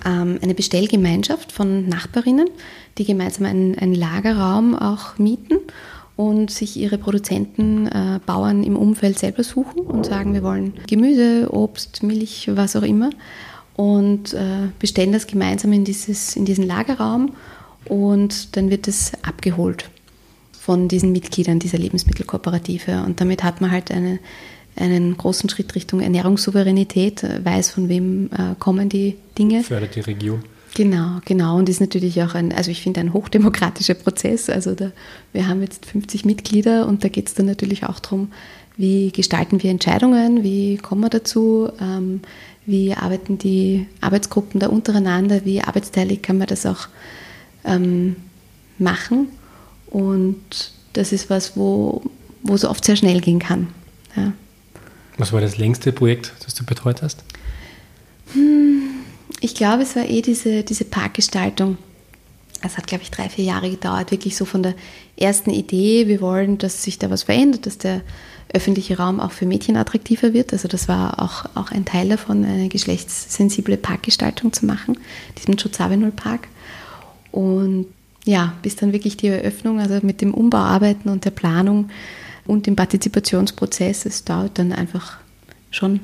ähm, 0.05 0.39
eine 0.41 0.55
Bestellgemeinschaft 0.55 1.51
von 1.51 1.87
Nachbarinnen, 1.87 2.49
die 2.97 3.05
gemeinsam 3.05 3.45
einen, 3.45 3.77
einen 3.77 3.93
Lagerraum 3.93 4.75
auch 4.75 5.17
mieten 5.19 5.59
und 6.15 6.49
sich 6.49 6.77
ihre 6.77 6.97
Produzenten, 6.97 7.87
äh, 7.87 8.19
Bauern 8.25 8.63
im 8.63 8.75
Umfeld 8.75 9.19
selber 9.19 9.43
suchen 9.43 9.81
und 9.81 10.05
sagen, 10.05 10.33
wir 10.33 10.41
wollen 10.41 10.73
Gemüse, 10.87 11.49
Obst, 11.51 12.01
Milch, 12.01 12.49
was 12.51 12.75
auch 12.75 12.81
immer 12.81 13.11
und 13.75 14.33
äh, 14.33 14.69
bestellen 14.79 15.13
das 15.13 15.27
gemeinsam 15.27 15.71
in, 15.71 15.85
dieses, 15.85 16.35
in 16.35 16.43
diesen 16.43 16.65
Lagerraum 16.65 17.33
und 17.89 18.55
dann 18.55 18.69
wird 18.69 18.87
es 18.87 19.11
abgeholt 19.23 19.89
von 20.51 20.87
diesen 20.87 21.11
Mitgliedern 21.13 21.59
dieser 21.59 21.77
Lebensmittelkooperative. 21.77 23.03
Und 23.05 23.21
damit 23.21 23.43
hat 23.43 23.61
man 23.61 23.71
halt 23.71 23.89
eine, 23.89 24.19
einen 24.75 25.15
großen 25.15 25.49
Schritt 25.49 25.75
Richtung 25.75 26.01
Ernährungssouveränität, 26.01 27.23
weiß, 27.43 27.71
von 27.71 27.87
wem 27.87 28.29
äh, 28.33 28.55
kommen 28.59 28.89
die 28.89 29.15
Dinge. 29.37 29.63
Fördert 29.63 29.95
die 29.95 30.01
Region. 30.01 30.43
Genau, 30.75 31.21
genau. 31.25 31.57
Und 31.57 31.69
ist 31.69 31.79
natürlich 31.79 32.21
auch 32.21 32.35
ein, 32.35 32.51
also 32.51 32.69
ich 32.69 32.81
finde, 32.81 32.99
ein 32.99 33.13
hochdemokratischer 33.13 33.95
Prozess. 33.95 34.49
Also 34.49 34.75
da, 34.75 34.91
wir 35.33 35.47
haben 35.47 35.61
jetzt 35.61 35.85
50 35.85 36.25
Mitglieder 36.25 36.85
und 36.85 37.03
da 37.03 37.07
geht 37.07 37.29
es 37.29 37.33
dann 37.33 37.45
natürlich 37.45 37.85
auch 37.85 37.99
darum, 37.99 38.31
wie 38.75 39.11
gestalten 39.11 39.63
wir 39.63 39.71
Entscheidungen, 39.71 40.43
wie 40.43 40.77
kommen 40.77 41.01
wir 41.01 41.09
dazu, 41.09 41.69
ähm, 41.81 42.21
wie 42.65 42.93
arbeiten 42.93 43.37
die 43.37 43.87
Arbeitsgruppen 44.01 44.59
da 44.59 44.67
untereinander, 44.67 45.45
wie 45.45 45.61
arbeitsteilig 45.61 46.21
kann 46.21 46.37
man 46.37 46.47
das 46.47 46.65
auch 46.65 46.89
ähm, 47.67 48.15
machen. 48.79 49.27
Und 49.87 50.71
das 50.93 51.11
ist 51.11 51.29
was, 51.29 51.55
wo, 51.55 52.01
wo 52.43 52.55
es 52.55 52.65
oft 52.65 52.83
sehr 52.83 52.95
schnell 52.95 53.21
gehen 53.21 53.39
kann. 53.39 53.67
Ja. 54.15 54.33
Was 55.17 55.33
war 55.33 55.41
das 55.41 55.57
längste 55.57 55.91
Projekt, 55.91 56.33
das 56.43 56.53
du 56.55 56.63
betreut 56.63 57.01
hast? 57.01 57.23
Hm, 58.33 58.81
ich 59.39 59.55
glaube, 59.55 59.83
es 59.83 59.95
war 59.95 60.05
eh 60.05 60.21
diese, 60.21 60.63
diese 60.63 60.85
Parkgestaltung. 60.85 61.77
Es 62.61 62.77
hat, 62.77 62.87
glaube 62.87 63.03
ich, 63.03 63.11
drei, 63.11 63.29
vier 63.29 63.45
Jahre 63.45 63.69
gedauert, 63.69 64.11
wirklich 64.11 64.35
so 64.35 64.45
von 64.45 64.63
der 64.63 64.73
ersten 65.15 65.51
Idee, 65.51 66.07
wir 66.07 66.21
wollen, 66.21 66.57
dass 66.57 66.83
sich 66.83 66.97
da 66.97 67.09
was 67.09 67.23
verändert, 67.23 67.67
dass 67.67 67.77
der 67.77 68.01
öffentliche 68.51 68.97
Raum 68.97 69.19
auch 69.19 69.31
für 69.31 69.45
Mädchen 69.45 69.77
attraktiver 69.77 70.33
wird. 70.33 70.53
Also 70.53 70.67
das 70.67 70.87
war 70.87 71.21
auch, 71.21 71.45
auch 71.55 71.71
ein 71.71 71.85
Teil 71.85 72.09
davon, 72.09 72.45
eine 72.45 72.69
geschlechtssensible 72.69 73.77
Parkgestaltung 73.77 74.53
zu 74.53 74.65
machen, 74.65 74.97
diesen 75.37 75.59
Schutzabinol-Park. 75.59 76.47
Und 77.37 77.85
ja, 78.25 78.53
bis 78.63 78.77
dann 78.77 78.93
wirklich 78.93 79.15
die 79.15 79.27
Eröffnung, 79.27 79.79
also 79.79 79.99
mit 80.01 80.21
dem 80.21 80.33
Umbauarbeiten 80.33 81.11
und 81.11 81.23
der 81.23 81.29
Planung 81.29 81.91
und 82.47 82.65
dem 82.65 82.75
Partizipationsprozess, 82.75 84.07
es 84.07 84.23
dauert 84.23 84.57
dann 84.57 84.73
einfach 84.73 85.17
schon 85.69 85.99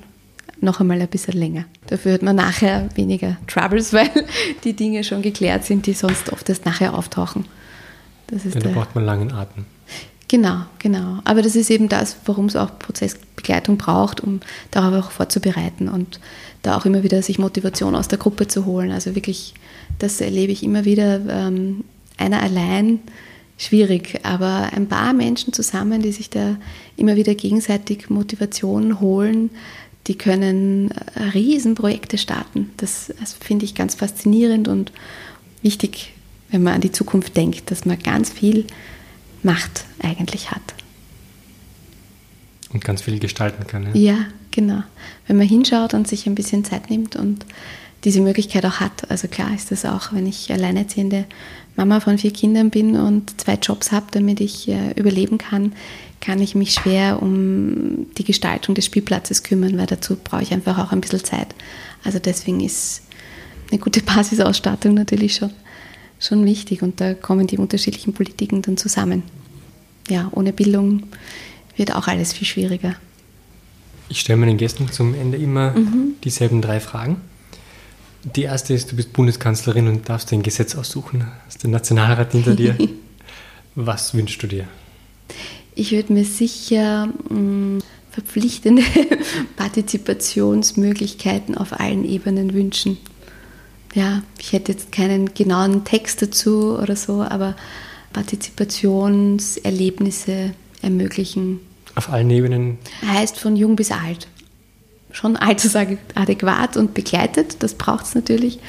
noch 0.62 0.80
einmal 0.80 1.02
ein 1.02 1.08
bisschen 1.08 1.34
länger. 1.34 1.65
Dafür 1.88 2.13
hat 2.13 2.22
man 2.22 2.36
nachher 2.36 2.88
weniger 2.93 3.38
Troubles, 3.48 3.93
weil 3.93 4.12
die 4.63 4.74
Dinge 4.74 5.04
schon 5.04 5.24
geklärt 5.24 5.65
sind, 5.65 5.88
die 5.88 5.93
sonst 5.93 6.32
oft 6.32 6.48
erst 6.50 6.67
nachher 6.67 6.93
auftauchen. 6.93 7.46
Das 8.28 8.46
ist 8.46 8.54
ja, 8.54 8.62
da 8.62 8.69
braucht 8.69 8.93
man 8.93 9.04
langen 9.04 9.32
Atem. 9.32 9.65
Genau, 10.28 10.62
genau. 10.78 11.17
Aber 11.24 11.41
das 11.41 11.56
ist 11.56 11.72
eben 11.72 11.89
das, 11.89 12.15
warum 12.26 12.46
es 12.46 12.56
auch 12.56 12.78
Prozessbegleitung 12.78 13.78
braucht, 13.78 14.22
um 14.22 14.39
darauf 14.69 15.08
auch 15.08 15.12
vorzubereiten 15.12 15.89
und 15.89 16.19
da 16.62 16.78
auch 16.78 16.86
immer 16.86 17.02
wieder 17.02 17.24
sich 17.24 17.39
Motivation 17.39 17.96
aus 17.96 18.08
der 18.08 18.19
Gruppe 18.19 18.48
zu 18.48 18.65
holen. 18.65 18.91
Also 18.91 19.15
wirklich, 19.15 19.56
das 19.99 20.21
erlebe 20.21 20.51
ich 20.51 20.63
immer 20.63 20.86
wieder. 20.86 21.21
Ähm, 21.29 21.84
einer 22.17 22.41
allein 22.41 22.99
schwierig, 23.58 24.19
aber 24.23 24.69
ein 24.73 24.88
paar 24.88 25.13
Menschen 25.13 25.53
zusammen, 25.53 26.01
die 26.01 26.12
sich 26.12 26.29
da 26.29 26.58
immer 26.95 27.15
wieder 27.15 27.36
gegenseitig 27.36 28.10
Motivation 28.10 28.99
holen, 28.99 29.49
die 30.08 30.15
können 30.15 30.91
äh, 30.91 31.23
Riesenprojekte 31.34 32.17
starten. 32.17 32.71
Das, 32.77 33.13
das 33.19 33.34
finde 33.34 33.65
ich 33.65 33.75
ganz 33.75 33.95
faszinierend 33.95 34.67
und 34.67 34.91
wichtig, 35.62 36.13
wenn 36.49 36.63
man 36.63 36.73
an 36.73 36.82
die 36.82 36.91
Zukunft 36.91 37.38
denkt, 37.38 37.71
dass 37.71 37.86
man 37.86 37.99
ganz 37.99 38.29
viel 38.29 38.65
Macht 39.43 39.86
eigentlich 40.01 40.51
hat. 40.51 40.62
Und 42.73 42.84
ganz 42.84 43.01
viel 43.01 43.19
gestalten 43.19 43.65
kann. 43.67 43.93
Ja? 43.93 44.13
ja, 44.13 44.25
genau. 44.51 44.84
Wenn 45.27 45.38
man 45.38 45.47
hinschaut 45.47 45.93
und 45.93 46.08
sich 46.08 46.27
ein 46.27 46.36
bisschen 46.36 46.65
Zeit 46.65 46.89
nimmt 46.89 47.15
und 47.15 47.45
diese 48.03 48.21
Möglichkeit 48.21 48.65
auch 48.65 48.79
hat. 48.79 49.09
Also 49.09 49.27
klar 49.27 49.53
ist 49.53 49.71
das 49.71 49.85
auch, 49.85 50.13
wenn 50.13 50.27
ich 50.27 50.51
alleinerziehende 50.51 51.25
Mama 51.75 51.99
von 51.99 52.17
vier 52.17 52.31
Kindern 52.31 52.69
bin 52.69 52.95
und 52.95 53.39
zwei 53.41 53.55
Jobs 53.55 53.91
habe, 53.91 54.07
damit 54.11 54.39
ich 54.41 54.67
äh, 54.67 54.91
überleben 54.95 55.37
kann, 55.37 55.73
kann 56.21 56.41
ich 56.41 56.55
mich 56.55 56.73
schwer 56.73 57.21
um 57.21 58.07
die 58.17 58.23
Gestaltung 58.23 58.75
des 58.75 58.85
Spielplatzes 58.85 59.43
kümmern, 59.43 59.77
weil 59.77 59.87
dazu 59.87 60.15
brauche 60.15 60.43
ich 60.43 60.53
einfach 60.53 60.77
auch 60.77 60.91
ein 60.91 61.01
bisschen 61.01 61.23
Zeit. 61.23 61.47
Also 62.03 62.19
deswegen 62.19 62.61
ist 62.61 63.03
eine 63.71 63.79
gute 63.79 64.01
Basisausstattung 64.03 64.93
natürlich 64.93 65.35
schon, 65.35 65.51
schon 66.19 66.45
wichtig 66.45 66.81
und 66.81 67.01
da 67.01 67.13
kommen 67.13 67.47
die 67.47 67.57
unterschiedlichen 67.57 68.13
Politiken 68.13 68.61
dann 68.61 68.77
zusammen. 68.77 69.23
Ja, 70.09 70.29
ohne 70.33 70.53
Bildung 70.53 71.03
wird 71.75 71.95
auch 71.95 72.07
alles 72.07 72.33
viel 72.33 72.47
schwieriger. 72.47 72.95
Ich 74.09 74.19
stelle 74.19 74.37
meinen 74.37 74.57
Gästen 74.57 74.91
zum 74.91 75.15
Ende 75.15 75.37
immer 75.37 75.71
mhm. 75.71 76.15
dieselben 76.23 76.61
drei 76.61 76.79
Fragen. 76.79 77.17
Die 78.23 78.43
erste 78.43 78.73
ist, 78.73 78.91
du 78.91 78.95
bist 78.95 79.13
Bundeskanzlerin 79.13 79.88
und 79.88 80.07
darfst 80.07 80.31
ein 80.31 80.43
Gesetz 80.43 80.75
aussuchen. 80.75 81.27
Hast 81.45 81.63
den 81.63 81.71
Nationalrat 81.71 82.31
hinter 82.31 82.55
dir. 82.55 82.77
Was 83.75 84.13
wünschst 84.13 84.41
du 84.43 84.47
dir? 84.47 84.65
Ich 85.75 85.91
würde 85.91 86.13
mir 86.13 86.23
sicher 86.23 87.09
mh, 87.29 87.39
mm, 87.39 87.81
verpflichtende 88.12 88.83
Partizipationsmöglichkeiten 89.57 91.57
auf 91.57 91.79
allen 91.79 92.05
Ebenen 92.05 92.53
wünschen. 92.53 92.97
Ja, 93.93 94.21
ich 94.39 94.53
hätte 94.53 94.71
jetzt 94.71 94.91
keinen 94.91 95.33
genauen 95.33 95.83
Text 95.83 96.21
dazu 96.21 96.77
oder 96.79 96.95
so, 96.95 97.23
aber 97.23 97.55
Partizipationserlebnisse 98.13 100.53
ermöglichen. 100.81 101.59
Auf 101.95 102.09
allen 102.09 102.29
Ebenen? 102.29 102.77
Heißt 103.05 103.39
von 103.39 103.55
jung 103.55 103.75
bis 103.75 103.91
alt. 103.91 104.27
Schon 105.13 105.38
altersadäquat 105.38 106.76
und 106.76 106.93
begleitet, 106.93 107.63
das 107.63 107.76
braucht 107.76 108.06
es 108.06 108.15
natürlich, 108.15 108.60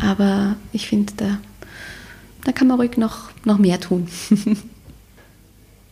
aber 0.00 0.56
ich 0.72 0.88
finde, 0.88 1.12
da, 1.16 1.38
da 2.44 2.50
kann 2.52 2.66
man 2.66 2.80
ruhig 2.80 2.96
noch, 2.96 3.30
noch 3.44 3.58
mehr 3.58 3.80
tun. 3.80 4.08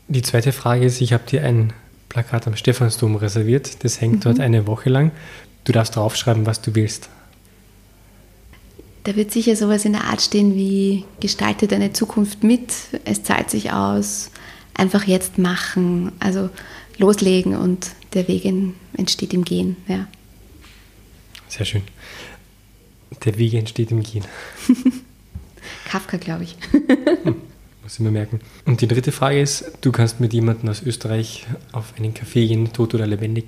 Die 0.09 0.23
zweite 0.23 0.53
Frage 0.53 0.87
ist, 0.87 1.01
ich 1.01 1.13
habe 1.13 1.25
dir 1.29 1.45
ein 1.45 1.73
Plakat 2.09 2.47
am 2.47 2.57
Stephansdom 2.57 3.17
reserviert. 3.17 3.85
Das 3.85 4.01
hängt 4.01 4.17
mhm. 4.17 4.21
dort 4.21 4.41
eine 4.41 4.67
Woche 4.67 4.89
lang. 4.89 5.13
Du 5.65 5.73
darfst 5.73 5.97
draufschreiben, 5.97 6.47
was 6.47 6.63
du 6.63 6.75
willst. 6.75 7.11
Da 9.05 9.17
wird 9.17 9.31
sicher 9.31 9.57
sowas 9.57 9.85
in 9.85 9.93
der 9.93 10.05
Art 10.05 10.21
stehen 10.21 10.55
wie 10.55 11.05
gestalte 11.21 11.67
deine 11.67 11.93
Zukunft 11.93 12.43
mit, 12.43 12.73
es 13.05 13.23
zahlt 13.23 13.49
sich 13.49 13.73
aus, 13.73 14.31
einfach 14.75 15.05
jetzt 15.05 15.39
machen, 15.39 16.13
also 16.21 16.51
loslegen 16.99 17.57
und 17.57 17.91
der 18.15 18.29
Weg 18.29 18.45
entsteht 18.95 19.35
im 19.35 19.45
Gehen. 19.45 19.77
Ja. 19.87 20.07
Sehr 21.49 21.67
schön. 21.67 21.83
Der 23.25 23.39
Weg 23.39 23.55
entsteht 23.55 23.91
im 23.91 24.03
Gehen. 24.03 24.25
Kafka, 25.85 26.17
glaube 26.17 26.45
ich. 26.45 26.57
Hm 27.25 27.37
muss 27.89 27.95
ich 27.95 28.01
mir 28.01 28.11
merken. 28.11 28.41
Und 28.67 28.83
die 28.83 28.87
dritte 28.87 29.13
Frage 29.13 29.41
ist, 29.41 29.65
du 29.81 29.93
kannst 29.93 30.21
mit 30.21 30.35
jemandem 30.35 30.69
aus 30.69 30.83
Österreich 30.83 31.47
auf 31.73 31.95
einen 31.97 32.13
Café 32.13 32.47
gehen, 32.47 32.71
tot 32.71 32.95
oder 32.95 33.07
lebendig. 33.07 33.47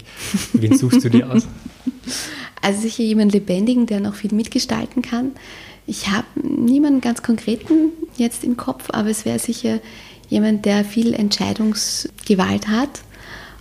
Wen 0.55 0.79
suchst 0.79 1.05
du 1.05 1.11
dir 1.11 1.31
aus? 1.31 1.47
Also 2.63 2.83
sicher 2.83 3.03
jemanden 3.03 3.33
Lebendigen, 3.33 3.87
der 3.87 4.01
noch 4.01 4.15
viel 4.15 4.35
mitgestalten 4.35 5.01
kann. 5.01 5.33
Ich 5.87 6.09
habe 6.09 6.27
niemanden 6.43 7.01
ganz 7.01 7.23
konkreten 7.23 7.93
jetzt 8.19 8.45
im 8.45 8.59
Kopf, 8.59 8.89
aber 8.91 9.09
es 9.09 9.25
wäre 9.25 9.39
sicher 9.39 9.81
jemand, 10.29 10.67
der 10.67 10.85
viel 10.85 11.15
Entscheidungsgewalt 11.15 12.69
hat 12.69 13.01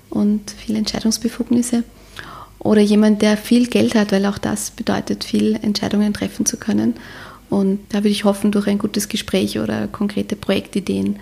und 0.10 0.52
viel 0.52 0.76
Entscheidungsbefugnisse. 0.76 1.84
Oder 2.60 2.82
jemand, 2.82 3.22
der 3.22 3.38
viel 3.38 3.68
Geld 3.68 3.96
hat, 3.96 4.12
weil 4.12 4.26
auch 4.26 4.38
das 4.38 4.72
bedeutet, 4.72 5.24
viel 5.24 5.58
Entscheidungen 5.62 6.14
treffen 6.14 6.46
zu 6.46 6.58
können 6.58 6.96
und 7.50 7.80
da 7.90 8.00
würde 8.00 8.10
ich 8.10 8.26
hoffen, 8.26 8.52
durch 8.52 8.68
ein 8.68 8.78
gutes 8.78 9.10
Gespräch 9.10 9.60
oder 9.60 9.88
konkrete 9.88 10.36
Projektideen 10.36 11.20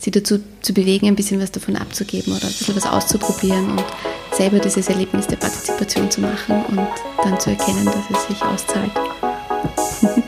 sie 0.00 0.10
dazu 0.10 0.38
zu 0.62 0.72
bewegen, 0.72 1.08
ein 1.08 1.16
bisschen 1.16 1.40
was 1.40 1.50
davon 1.50 1.76
abzugeben 1.76 2.32
oder 2.32 2.44
ein 2.44 2.52
bisschen 2.52 2.76
was 2.76 2.86
auszuprobieren 2.86 3.70
und 3.70 3.84
selber 4.32 4.58
dieses 4.58 4.88
Erlebnis 4.88 5.26
der 5.26 5.36
Partizipation 5.36 6.10
zu 6.10 6.20
machen 6.20 6.64
und 6.68 6.88
dann 7.24 7.40
zu 7.40 7.50
erkennen, 7.50 7.86
dass 7.86 8.10
es 8.10 8.28
sich 8.28 8.42
auszahlt. 8.42 8.92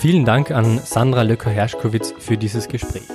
Vielen 0.00 0.24
Dank 0.24 0.50
an 0.50 0.80
Sandra 0.82 1.20
Löcker-Herschkowitz 1.20 2.14
für 2.18 2.38
dieses 2.38 2.68
Gespräch. 2.68 3.06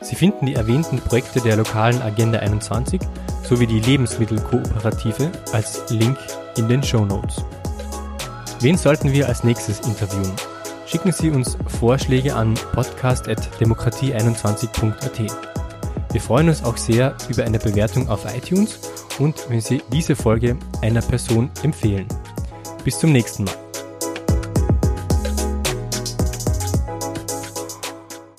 Sie 0.00 0.16
finden 0.16 0.46
die 0.46 0.56
erwähnten 0.56 0.98
Projekte 0.98 1.40
der 1.40 1.56
lokalen 1.56 2.02
Agenda 2.02 2.40
21 2.40 3.00
sowie 3.44 3.68
die 3.68 3.78
Lebensmittelkooperative 3.78 5.30
als 5.52 5.88
Link 5.88 6.18
in 6.56 6.66
den 6.66 6.82
Show 6.82 7.04
Notes. 7.04 7.44
Wen 8.58 8.76
sollten 8.76 9.12
wir 9.12 9.28
als 9.28 9.44
nächstes 9.44 9.78
interviewen? 9.86 10.32
Schicken 10.84 11.12
Sie 11.12 11.30
uns 11.30 11.56
Vorschläge 11.78 12.34
an 12.34 12.54
podcast.demokratie21.at. 12.74 15.20
Wir 16.10 16.20
freuen 16.20 16.48
uns 16.48 16.64
auch 16.64 16.76
sehr 16.76 17.14
über 17.28 17.44
eine 17.44 17.60
Bewertung 17.60 18.08
auf 18.08 18.26
iTunes 18.34 18.80
und 19.20 19.48
wenn 19.48 19.60
Sie 19.60 19.80
diese 19.92 20.16
Folge 20.16 20.56
einer 20.82 21.02
Person 21.02 21.52
empfehlen. 21.62 22.08
Bis 22.82 22.98
zum 22.98 23.12
nächsten 23.12 23.44
Mal. 23.44 23.69